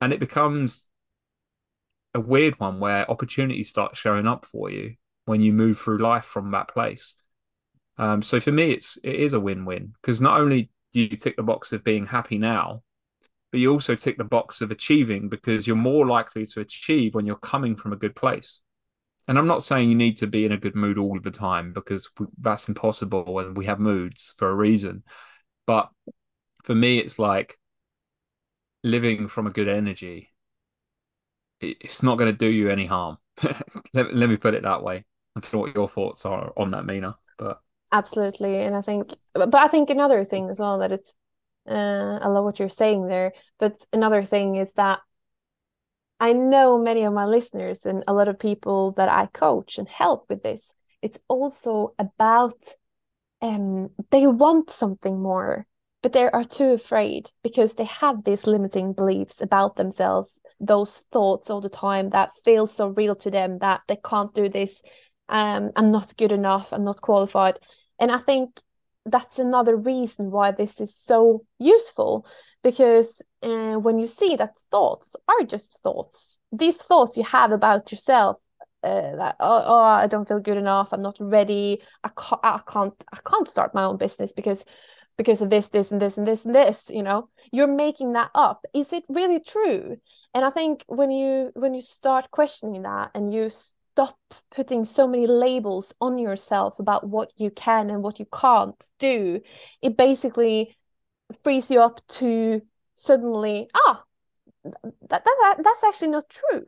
[0.00, 0.86] and it becomes
[2.14, 4.94] a weird one where opportunities start showing up for you
[5.26, 7.16] when you move through life from that place.
[7.96, 11.36] Um, so for me, it's it is a win-win because not only do you tick
[11.36, 12.82] the box of being happy now,
[13.50, 17.26] but you also tick the box of achieving because you're more likely to achieve when
[17.26, 18.60] you're coming from a good place.
[19.26, 21.72] And I'm not saying you need to be in a good mood all the time
[21.72, 25.02] because that's impossible and we have moods for a reason.
[25.66, 25.88] But
[26.64, 27.56] for me, it's like
[28.82, 30.30] living from a good energy.
[31.60, 33.16] It's not going to do you any harm.
[33.94, 35.04] let, let me put it that way.
[35.36, 37.16] I don't know what your thoughts are on that, Mina.
[37.38, 37.60] But
[37.94, 41.14] absolutely and i think but i think another thing as well that it's
[41.68, 44.98] uh, i love what you're saying there but another thing is that
[46.20, 49.88] i know many of my listeners and a lot of people that i coach and
[49.88, 50.60] help with this.
[51.02, 52.60] It's also about
[53.42, 55.66] um they want something more
[56.02, 61.50] but they are too afraid because they have these limiting beliefs about themselves those thoughts
[61.50, 64.80] all the time that feel so real to them that they can't do this.
[65.28, 67.58] Um, i'm not good enough i'm not qualified
[67.98, 68.60] and I think
[69.06, 72.26] that's another reason why this is so useful
[72.62, 77.92] because uh, when you see that thoughts are just thoughts, these thoughts you have about
[77.92, 78.38] yourself,
[78.82, 82.60] uh, that oh, oh, I don't feel good enough, I'm not ready, I can't, I
[82.66, 84.64] can't, I can't start my own business because
[85.16, 86.90] because of this, this, and this, and this, and this.
[86.90, 88.64] You know, you're making that up.
[88.74, 89.96] Is it really true?
[90.34, 93.50] And I think when you when you start questioning that and you
[93.94, 94.18] stop
[94.50, 99.40] putting so many labels on yourself about what you can and what you can't do
[99.82, 100.76] it basically
[101.42, 102.60] frees you up to
[102.96, 104.02] suddenly ah
[104.64, 106.64] that, that, that's actually not true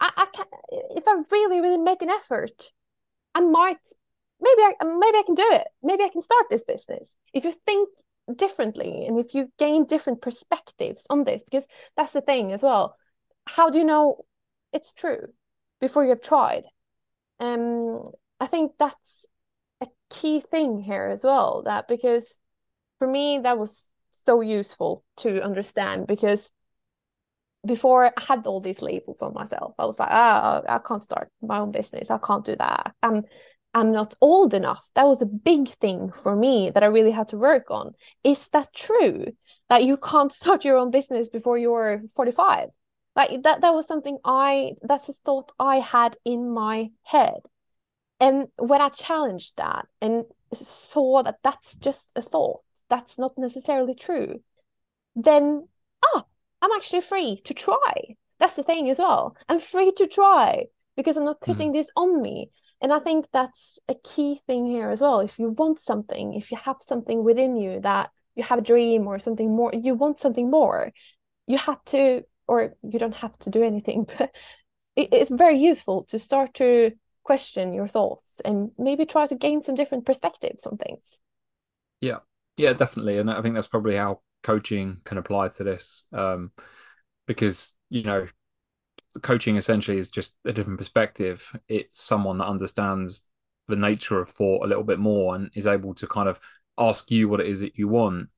[0.00, 2.72] I, I can if i really really make an effort
[3.34, 3.78] i might
[4.42, 5.68] maybe I maybe I can do it.
[5.82, 7.16] Maybe I can start this business.
[7.32, 7.88] If you think
[8.34, 12.96] differently and if you gain different perspectives on this, because that's the thing as well.
[13.46, 14.24] How do you know
[14.72, 15.28] it's true
[15.82, 16.64] before you have tried?
[17.40, 19.26] Um, I think that's
[19.82, 21.64] a key thing here as well.
[21.64, 22.38] That because
[22.98, 23.90] for me that was
[24.24, 26.50] so useful to understand because
[27.66, 31.30] before I had all these labels on myself, I was like, oh, I can't start
[31.42, 32.10] my own business.
[32.10, 32.94] I can't do that.
[33.02, 33.24] I'm
[33.74, 34.88] I'm not old enough.
[34.94, 37.92] That was a big thing for me that I really had to work on.
[38.22, 39.26] Is that true?
[39.68, 42.68] That you can't start your own business before you're 45?
[43.14, 47.40] Like that that was something I that's a thought I had in my head.
[48.20, 53.94] And when I challenged that and saw that that's just a thought, that's not necessarily
[53.94, 54.40] true,
[55.16, 55.68] then
[56.04, 56.24] ah,
[56.62, 58.16] I'm actually free to try.
[58.38, 59.36] That's the thing as well.
[59.48, 61.52] I'm free to try because I'm not hmm.
[61.52, 61.74] putting mm.
[61.74, 62.50] this on me.
[62.80, 65.20] And I think that's a key thing here as well.
[65.20, 69.06] If you want something, if you have something within you that you have a dream
[69.06, 70.90] or something more, you want something more,
[71.46, 74.34] you have to, or you don't have to do anything, but
[74.96, 76.92] it's very useful to start to
[77.24, 81.18] question your thoughts and maybe try to gain some different perspectives on things.
[82.00, 82.18] Yeah,
[82.56, 83.18] yeah, definitely.
[83.18, 86.04] And I think that's probably how coaching can apply to this.
[86.12, 86.50] Um,
[87.26, 88.26] because, you know,
[89.22, 91.54] coaching essentially is just a different perspective.
[91.68, 93.26] It's someone that understands
[93.68, 96.40] the nature of thought a little bit more and is able to kind of
[96.78, 98.28] ask you what it is that you want.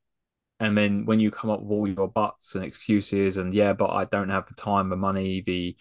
[0.60, 3.90] And then when you come up with all your buts and excuses and yeah, but
[3.90, 5.76] I don't have the time, the money, the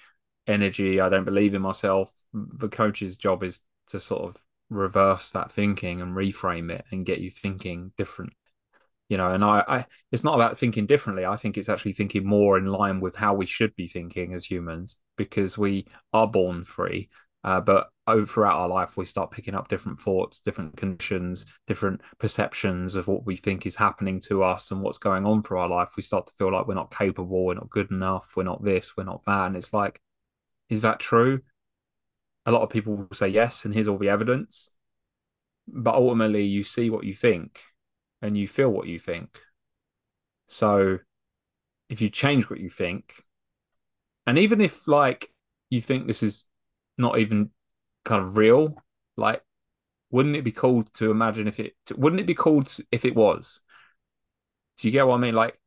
[0.47, 4.37] energy, I don't believe in myself, the coach's job is to sort of
[4.69, 8.33] reverse that thinking and reframe it and get you thinking different
[9.09, 9.29] you know?
[9.29, 11.25] And I, I it's not about thinking differently.
[11.25, 14.43] I think it's actually thinking more in line with how we should be thinking as
[14.45, 17.09] humans because we are born free
[17.43, 22.01] uh, but over throughout our life we start picking up different thoughts different conditions different
[22.19, 25.69] perceptions of what we think is happening to us and what's going on for our
[25.69, 25.93] life.
[25.95, 28.97] We start to feel like we're not capable we're not good enough we're not this
[28.97, 29.47] we're not that.
[29.47, 30.01] And it's like
[30.69, 31.41] is that true?
[32.45, 34.69] A lot of people will say yes and here's all the evidence.
[35.67, 37.61] But ultimately you see what you think
[38.21, 39.39] and you feel what you think.
[40.47, 40.99] So
[41.89, 43.21] if you change what you think,
[44.25, 45.29] and even if like
[45.69, 46.45] you think this is
[46.97, 47.51] not even
[48.05, 48.75] kind of real,
[49.17, 49.41] like
[50.11, 53.61] wouldn't it be cool to imagine if it wouldn't it be cool if it was?
[54.77, 55.35] Do you get what I mean?
[55.35, 55.59] Like,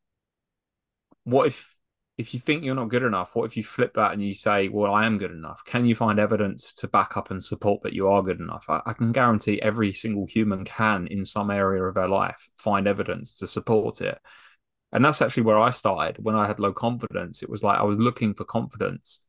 [1.24, 1.76] what if
[2.16, 4.68] if you think you're not good enough, what if you flip that and you say,
[4.68, 5.62] "Well, I am good enough"?
[5.64, 8.66] Can you find evidence to back up and support that you are good enough?
[8.68, 12.86] I, I, can guarantee every single human can, in some area of their life, find
[12.86, 14.18] evidence to support it.
[14.92, 17.42] And that's actually where I started when I had low confidence.
[17.42, 19.22] It was like I was looking for confidence,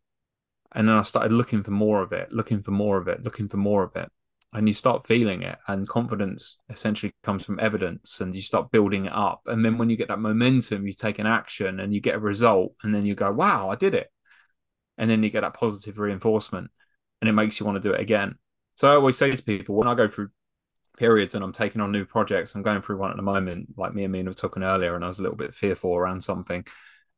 [0.77, 3.47] and then I started looking for more of it, looking for more of it, looking
[3.47, 4.11] for more of it.
[4.53, 9.07] And you start feeling it and confidence essentially comes from evidence and you start building
[9.07, 9.41] it up.
[9.47, 12.19] And then when you get that momentum you take an action and you get a
[12.19, 14.11] result and then you go wow i did it.
[14.99, 16.69] And then you get that positive reinforcement
[17.21, 18.35] and it makes you want to do it again.
[18.75, 20.29] So i always say to people when i go through
[20.95, 23.93] periods and i'm taking on new projects i'm going through one at the moment like
[23.93, 26.65] me and me were talking earlier and i was a little bit fearful around something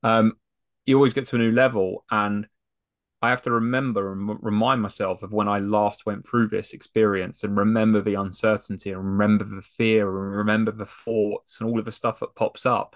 [0.04, 0.34] um,
[0.86, 2.46] you always get to a new level and
[3.22, 7.44] I have to remember and remind myself of when I last went through this experience
[7.44, 11.86] and remember the uncertainty and remember the fear and remember the thoughts and all of
[11.86, 12.96] the stuff that pops up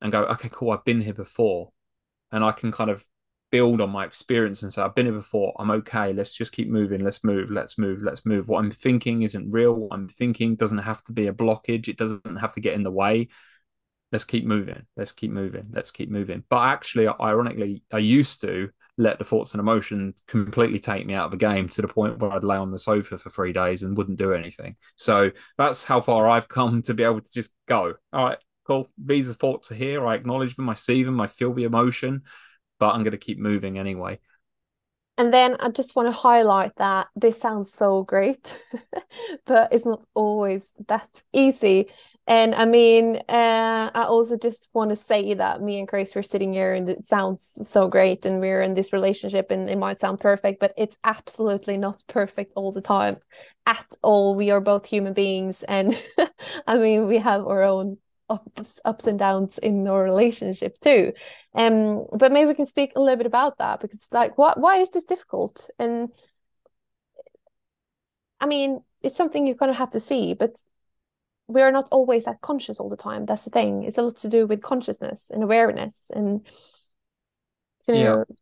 [0.00, 1.72] and go, okay, cool, I've been here before.
[2.30, 3.04] And I can kind of
[3.50, 5.54] build on my experience and say, I've been here before.
[5.58, 6.12] I'm okay.
[6.12, 7.02] Let's just keep moving.
[7.02, 7.50] Let's move.
[7.50, 8.02] Let's move.
[8.02, 8.48] Let's move.
[8.48, 9.74] What I'm thinking isn't real.
[9.74, 11.88] What I'm thinking doesn't have to be a blockage.
[11.88, 13.28] It doesn't have to get in the way.
[14.12, 14.86] Let's keep moving.
[14.96, 15.68] Let's keep moving.
[15.72, 16.44] Let's keep moving.
[16.48, 21.26] But actually, ironically, I used to let the thoughts and emotion completely take me out
[21.26, 23.82] of the game to the point where I'd lay on the sofa for three days
[23.82, 24.76] and wouldn't do anything.
[24.96, 28.88] So that's how far I've come to be able to just go, all right, cool.
[28.96, 30.06] These are thoughts are here.
[30.06, 30.68] I acknowledge them.
[30.68, 31.20] I see them.
[31.20, 32.22] I feel the emotion,
[32.78, 34.20] but I'm going to keep moving anyway.
[35.16, 38.60] And then I just want to highlight that this sounds so great,
[39.46, 41.88] but it's not always that easy.
[42.26, 46.22] And I mean, uh, I also just want to say that me and Grace were
[46.22, 50.00] sitting here and it sounds so great and we're in this relationship and it might
[50.00, 53.18] sound perfect, but it's absolutely not perfect all the time
[53.66, 54.36] at all.
[54.36, 56.02] We are both human beings and
[56.66, 57.98] I mean, we have our own
[58.30, 61.12] ups, ups and downs in our relationship too.
[61.54, 64.78] Um, but maybe we can speak a little bit about that because like what why
[64.78, 65.68] is this difficult?
[65.78, 66.08] And
[68.40, 70.56] I mean, it's something you kind of have to see, but
[71.46, 73.26] we are not always that conscious all the time.
[73.26, 73.84] That's the thing.
[73.84, 76.46] It's a lot to do with consciousness and awareness and
[77.86, 78.34] you know, yeah.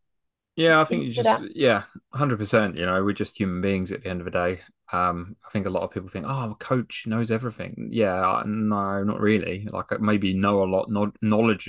[0.54, 1.56] Yeah, I think you just that?
[1.56, 2.76] yeah, hundred percent.
[2.76, 4.60] You know, we're just human beings at the end of the day.
[4.92, 7.88] Um, I think a lot of people think, oh, a coach knows everything.
[7.90, 9.66] Yeah, no, not really.
[9.72, 10.90] Like maybe know a lot,
[11.22, 11.68] knowledge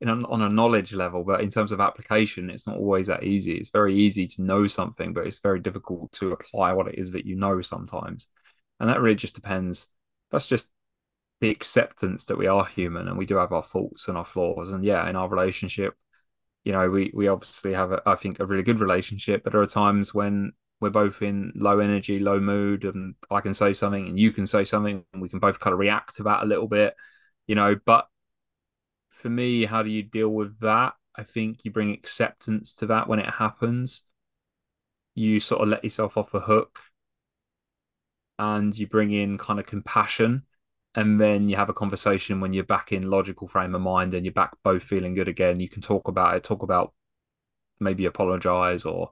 [0.00, 3.24] in a, on a knowledge level, but in terms of application, it's not always that
[3.24, 3.56] easy.
[3.56, 7.10] It's very easy to know something, but it's very difficult to apply what it is
[7.10, 8.28] that you know sometimes.
[8.78, 9.88] And that really just depends.
[10.30, 10.70] That's just
[11.40, 14.70] the acceptance that we are human and we do have our faults and our flaws.
[14.70, 15.94] And yeah, in our relationship,
[16.64, 19.62] you know, we we obviously have, a, I think, a really good relationship, but there
[19.62, 24.06] are times when we're both in low energy, low mood, and I can say something
[24.08, 26.46] and you can say something, and we can both kind of react to that a
[26.46, 26.94] little bit,
[27.46, 27.76] you know.
[27.84, 28.08] But
[29.10, 30.94] for me, how do you deal with that?
[31.16, 34.04] I think you bring acceptance to that when it happens.
[35.14, 36.78] You sort of let yourself off the hook
[38.40, 40.44] and you bring in kind of compassion.
[40.94, 44.24] And then you have a conversation when you're back in logical frame of mind and
[44.24, 45.60] you're back both feeling good again.
[45.60, 46.94] You can talk about it, talk about
[47.78, 49.10] maybe apologize or,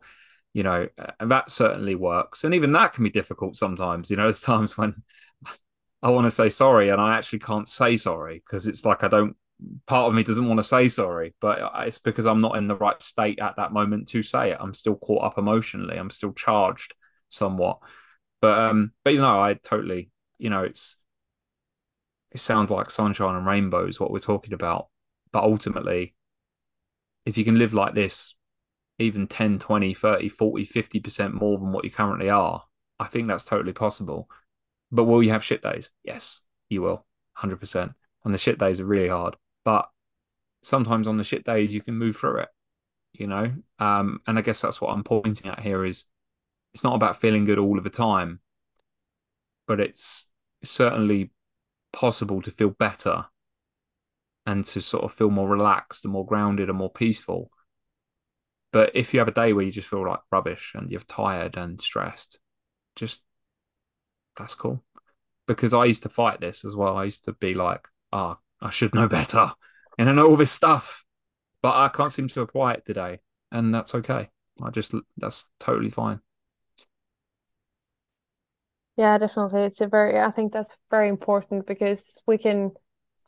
[0.55, 0.89] you know,
[1.20, 2.43] that certainly works.
[2.43, 4.11] And even that can be difficult sometimes.
[4.11, 5.03] You know, there's times when
[6.03, 9.09] I want to say sorry and I actually can't say sorry because it's like I
[9.09, 9.37] don't
[9.87, 12.76] part of me doesn't want to say sorry, but it's because I'm not in the
[12.76, 14.59] right state at that moment to say it.
[14.59, 15.97] I'm still caught up emotionally.
[15.99, 16.95] I'm still charged
[17.29, 17.79] somewhat.
[18.41, 21.01] But um, but you know, I totally, you know, it's
[22.30, 24.89] it sounds like sunshine and rainbows what we're talking about,
[25.32, 26.14] but ultimately,
[27.24, 28.34] if you can live like this,
[28.99, 32.64] even 10, 20, 30, 40, 50% more than what you currently are,
[32.99, 34.28] I think that's totally possible.
[34.91, 35.91] But will you have shit days?
[36.05, 37.07] Yes, you will,
[37.39, 37.95] 100%.
[38.24, 39.36] And the shit days are really hard.
[39.64, 39.89] But
[40.62, 42.49] sometimes on the shit days, you can move through it,
[43.12, 43.53] you know?
[43.78, 46.05] Um, and I guess that's what I'm pointing at here is
[46.79, 48.39] it's not about feeling good all of the time,
[49.66, 50.31] but it's
[50.62, 51.33] certainly
[51.93, 53.24] possible to feel better
[54.47, 57.51] and to sort of feel more relaxed and more grounded and more peaceful.
[58.72, 61.57] But if you have a day where you just feel like rubbish and you're tired
[61.57, 62.39] and stressed,
[62.95, 63.22] just
[64.37, 64.85] that's cool.
[65.49, 66.97] Because I used to fight this as well.
[66.97, 69.51] I used to be like, ah, oh, I should know better.
[69.99, 71.03] And I know all this stuff,
[71.61, 73.18] but I can't seem to apply it today.
[73.51, 74.29] And that's okay.
[74.62, 76.20] I just, that's totally fine.
[78.99, 79.63] Yeah, definitely.
[79.63, 82.73] It's a very, I think that's very important because we can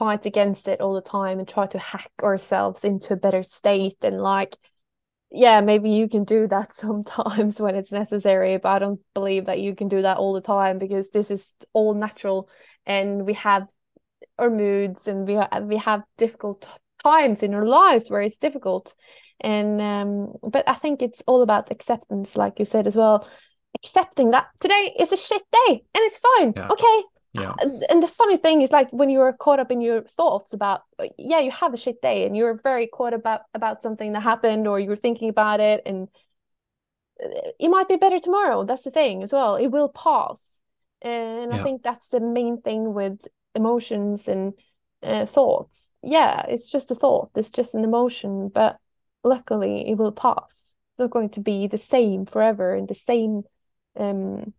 [0.00, 3.98] fight against it all the time and try to hack ourselves into a better state.
[4.02, 4.56] And like,
[5.30, 9.60] yeah, maybe you can do that sometimes when it's necessary, but I don't believe that
[9.60, 12.48] you can do that all the time because this is all natural
[12.84, 13.68] and we have
[14.40, 16.68] our moods and we have, we have difficult
[17.04, 18.94] times in our lives where it's difficult.
[19.40, 23.28] And um, but I think it's all about acceptance, like you said as well
[23.74, 26.52] accepting that today is a shit day and it's fine.
[26.56, 26.68] Yeah.
[26.68, 27.02] Okay.
[27.32, 27.54] Yeah.
[27.88, 30.82] And the funny thing is like when you're caught up in your thoughts about
[31.16, 34.66] yeah, you have a shit day and you're very caught about about something that happened
[34.66, 36.08] or you're thinking about it and
[37.20, 38.64] it might be better tomorrow.
[38.64, 39.56] That's the thing as well.
[39.56, 40.60] It will pass.
[41.02, 41.60] And yeah.
[41.60, 44.54] I think that's the main thing with emotions and
[45.02, 45.94] uh, thoughts.
[46.02, 47.30] Yeah, it's just a thought.
[47.34, 48.78] It's just an emotion, but
[49.22, 50.74] luckily it will pass.
[50.92, 53.42] It's not going to be the same forever and the same
[54.00, 54.54] um,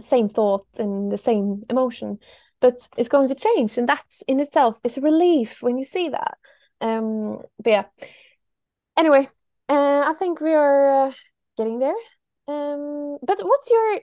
[0.00, 2.18] same thought and the same emotion,
[2.60, 6.08] but it's going to change, and that's in itself is a relief when you see
[6.10, 6.38] that.
[6.80, 7.84] Um, but yeah.
[8.96, 9.28] Anyway,
[9.68, 11.12] uh, I think we are uh,
[11.56, 11.94] getting there.
[12.48, 14.00] Um, but what's your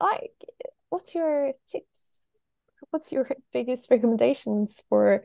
[0.00, 0.32] like?
[0.90, 2.22] What's your tips?
[2.90, 5.24] What's your biggest recommendations for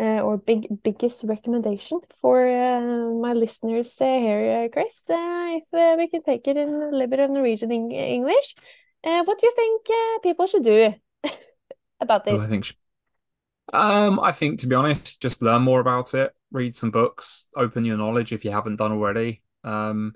[0.00, 5.04] uh, or big biggest recommendation for uh, my listeners uh, here, uh, Chris?
[5.08, 8.54] Uh, if uh, we can take it in a little bit of Norwegian English,
[9.02, 9.86] what do you think
[10.22, 10.94] people should do
[12.00, 12.34] about this?
[12.34, 12.74] Well, I think,
[13.72, 16.32] um, I think to be honest, just learn more about it.
[16.52, 17.46] Read some books.
[17.56, 19.42] Open your knowledge if you haven't done already.
[19.64, 20.14] Um,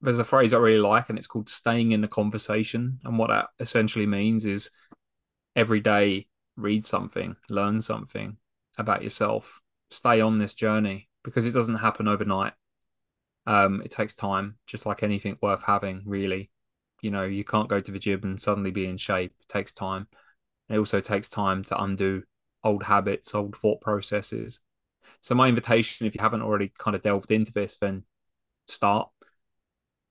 [0.00, 3.30] there's a phrase I really like, and it's called "staying in the conversation." And what
[3.30, 4.70] that essentially means is
[5.56, 8.36] every day read something, learn something,
[8.78, 9.60] about yourself.
[9.90, 12.52] Stay on this journey because it doesn't happen overnight.
[13.46, 16.50] Um, it takes time, just like anything worth having, really.
[17.02, 19.32] You know, you can't go to the gym and suddenly be in shape.
[19.38, 20.08] It takes time.
[20.68, 22.22] It also takes time to undo
[22.62, 24.60] old habits, old thought processes.
[25.20, 28.04] So my invitation, if you haven't already kind of delved into this, then
[28.66, 29.10] start.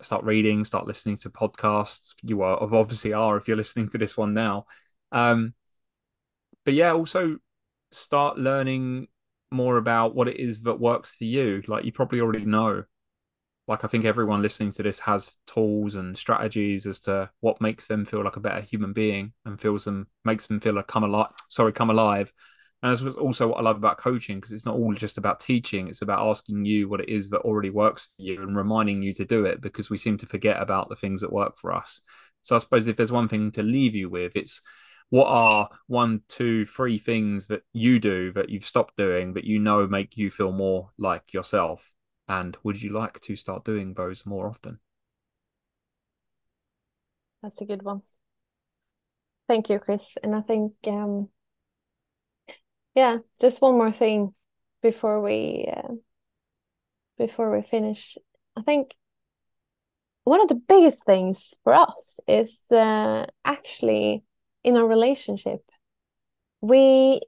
[0.02, 2.14] Start reading, start listening to podcasts.
[2.22, 4.66] You are obviously are if you're listening to this one now.
[5.12, 5.54] Um,
[6.66, 7.38] but yeah, also
[7.94, 9.08] start learning
[9.52, 11.64] more about what it is that works for you.
[11.68, 12.84] Like you probably already know.
[13.68, 17.88] Like I think everyone listening to this has tools and strategies as to what makes
[17.88, 21.04] them feel like a better human being and feels them makes them feel like come
[21.04, 22.34] alive sorry, come alive
[22.82, 25.88] And that's also what I love about coaching because it's not all just about teaching,
[25.88, 29.14] it's about asking you what it is that already works for you and reminding you
[29.14, 32.02] to do it because we seem to forget about the things that work for us.
[32.42, 34.62] So I suppose if there's one thing to leave you with, it's
[35.10, 39.60] what are one, two, three things that you do that you've stopped doing that you
[39.60, 41.92] know make you feel more like yourself?
[42.28, 44.80] And would you like to start doing those more often?
[47.42, 48.02] That's a good one.
[49.48, 50.16] Thank you, Chris.
[50.24, 51.30] And I think um,
[52.96, 54.34] yeah, just one more thing
[54.82, 55.94] before we uh,
[57.18, 58.18] before we finish.
[58.56, 58.96] I think
[60.24, 64.24] one of the biggest things for us is uh, actually
[64.64, 65.62] in a relationship.
[66.62, 67.22] We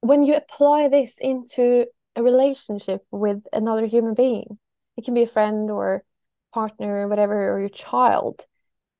[0.00, 4.58] when you apply this into a relationship with another human being,
[4.96, 6.04] it can be a friend or
[6.52, 8.44] partner or whatever, or your child,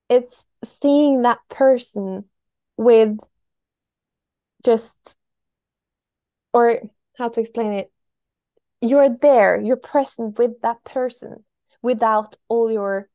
[0.08, 2.24] it's seeing that person
[2.76, 3.18] with
[4.64, 5.16] just
[6.52, 6.80] or
[7.16, 7.92] how to explain it
[8.80, 11.44] you're there you're present with that person
[11.82, 13.08] without all your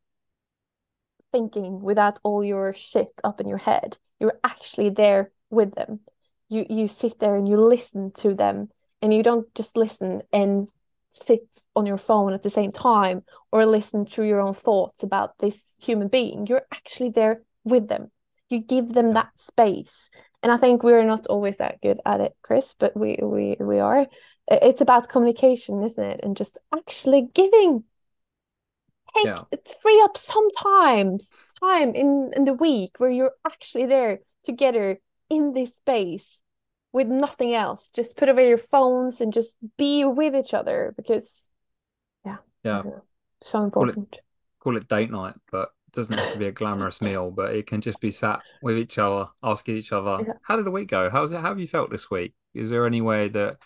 [1.34, 3.98] thinking without all your shit up in your head.
[4.20, 6.00] You're actually there with them.
[6.48, 8.70] You you sit there and you listen to them
[9.02, 10.68] and you don't just listen and
[11.12, 15.38] sit on your phone at the same time or listen to your own thoughts about
[15.40, 16.48] this human being.
[16.48, 18.12] You're actually there with them.
[18.50, 20.10] You give them that space.
[20.42, 23.80] And I think we're not always that good at it, Chris, but we we we
[23.80, 24.08] are.
[24.48, 26.20] It's about communication, isn't it?
[26.24, 27.86] And just actually giving
[29.16, 29.44] take yeah.
[29.82, 35.00] free up sometimes time in in the week where you're actually there together
[35.30, 36.40] in this space
[36.92, 37.90] with nothing else.
[37.90, 41.48] Just put away your phones and just be with each other because
[42.26, 42.38] yeah.
[42.64, 42.84] Yeah.
[43.42, 43.96] So important.
[43.96, 44.22] Call it,
[44.60, 47.82] call it date night, but doesn't have to be a glamorous meal, but it can
[47.82, 50.34] just be sat with each other, asking each other, yeah.
[50.44, 51.10] "How did the week go?
[51.10, 51.40] How's it?
[51.42, 52.34] How have you felt this week?
[52.54, 53.58] Is there any way that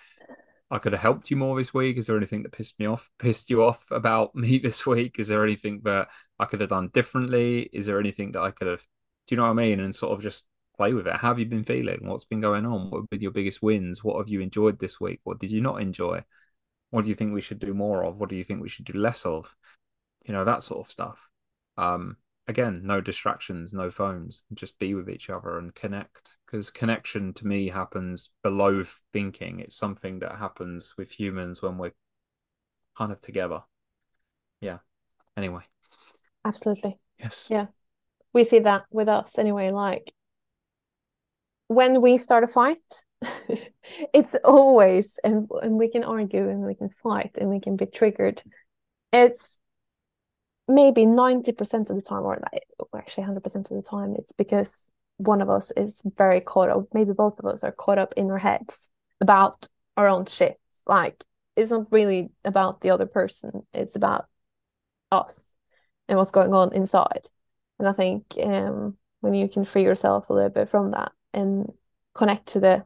[0.70, 1.98] I could have helped you more this week?
[1.98, 5.18] Is there anything that pissed me off, pissed you off about me this week?
[5.20, 6.10] Is there anything that
[6.40, 7.70] I could have done differently?
[7.74, 8.82] Is there anything that I could have?
[9.28, 9.80] Do you know what I mean?
[9.80, 10.46] And sort of just
[10.76, 11.16] play with it.
[11.16, 12.00] How have you been feeling?
[12.04, 12.92] What's been going on?
[12.92, 14.04] What have been your biggest wins?
[14.04, 15.22] What have you enjoyed this week?
[15.24, 16.24] What did you not enjoy?
[16.92, 18.18] What do you think we should do more of?
[18.20, 19.54] What do you think we should do less of?
[20.26, 21.30] You know that sort of stuff.
[21.78, 26.32] Um, again, no distractions, no phones, just be with each other and connect.
[26.46, 29.60] Because connection to me happens below thinking.
[29.60, 31.92] It's something that happens with humans when we're
[32.98, 33.64] kind of together.
[34.62, 34.78] Yeah.
[35.36, 35.64] Anyway.
[36.46, 36.98] Absolutely.
[37.20, 37.48] Yes.
[37.50, 37.68] Yeah.
[38.34, 39.72] We see that with us anyway.
[39.72, 40.14] Like
[41.68, 42.78] when we start a fight,
[44.14, 47.88] it's always, and, and we can argue and we can fight and we can be
[47.88, 48.42] triggered.
[49.12, 49.60] It's
[50.68, 52.40] maybe 90% of the time or
[52.96, 57.14] actually 100% of the time it's because one of us is very caught up maybe
[57.14, 58.90] both of us are caught up in our heads
[59.20, 60.60] about our own shit.
[60.86, 61.24] Like
[61.56, 64.26] it's not really about the other person it's about
[65.12, 65.58] us
[66.08, 67.30] and what's going on inside.
[67.80, 71.72] And i think um, when you can free yourself a little bit from that and
[72.14, 72.86] connect to the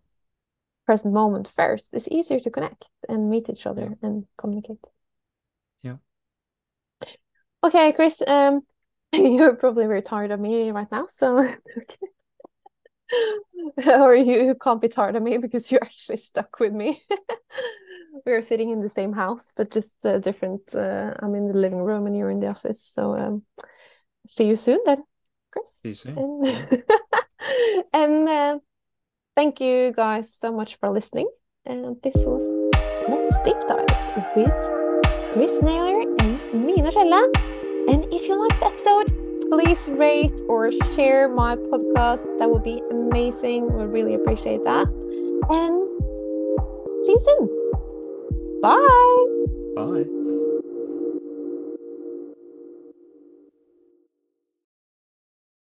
[0.86, 4.80] present moment first it's easier to connect and meet each other and communicate
[7.64, 8.62] Okay, Chris, um,
[9.14, 11.47] you're probably very tired of me right now, so
[13.86, 17.03] or you can't be tired of me because you're actually stuck with me.
[18.26, 20.74] We're sitting in the same house, but just uh, different.
[20.74, 22.91] Uh, I'm in the living room and you're in the office.
[22.93, 23.43] So um,
[24.28, 25.03] see you soon then,
[25.51, 25.70] Chris.
[25.72, 26.18] See you soon.
[26.18, 26.84] And,
[27.93, 28.59] and uh,
[29.36, 31.30] thank you guys so much for listening.
[31.66, 32.72] And this was
[33.07, 36.01] Let's Deep Dive with Chris Nailor
[36.88, 42.26] and if you like the episode, please rate or share my podcast.
[42.40, 43.72] That would be amazing.
[43.72, 44.88] We really appreciate that.
[45.50, 45.88] And
[47.06, 48.62] see you soon.
[48.62, 49.28] Bye.
[49.76, 50.41] Bye.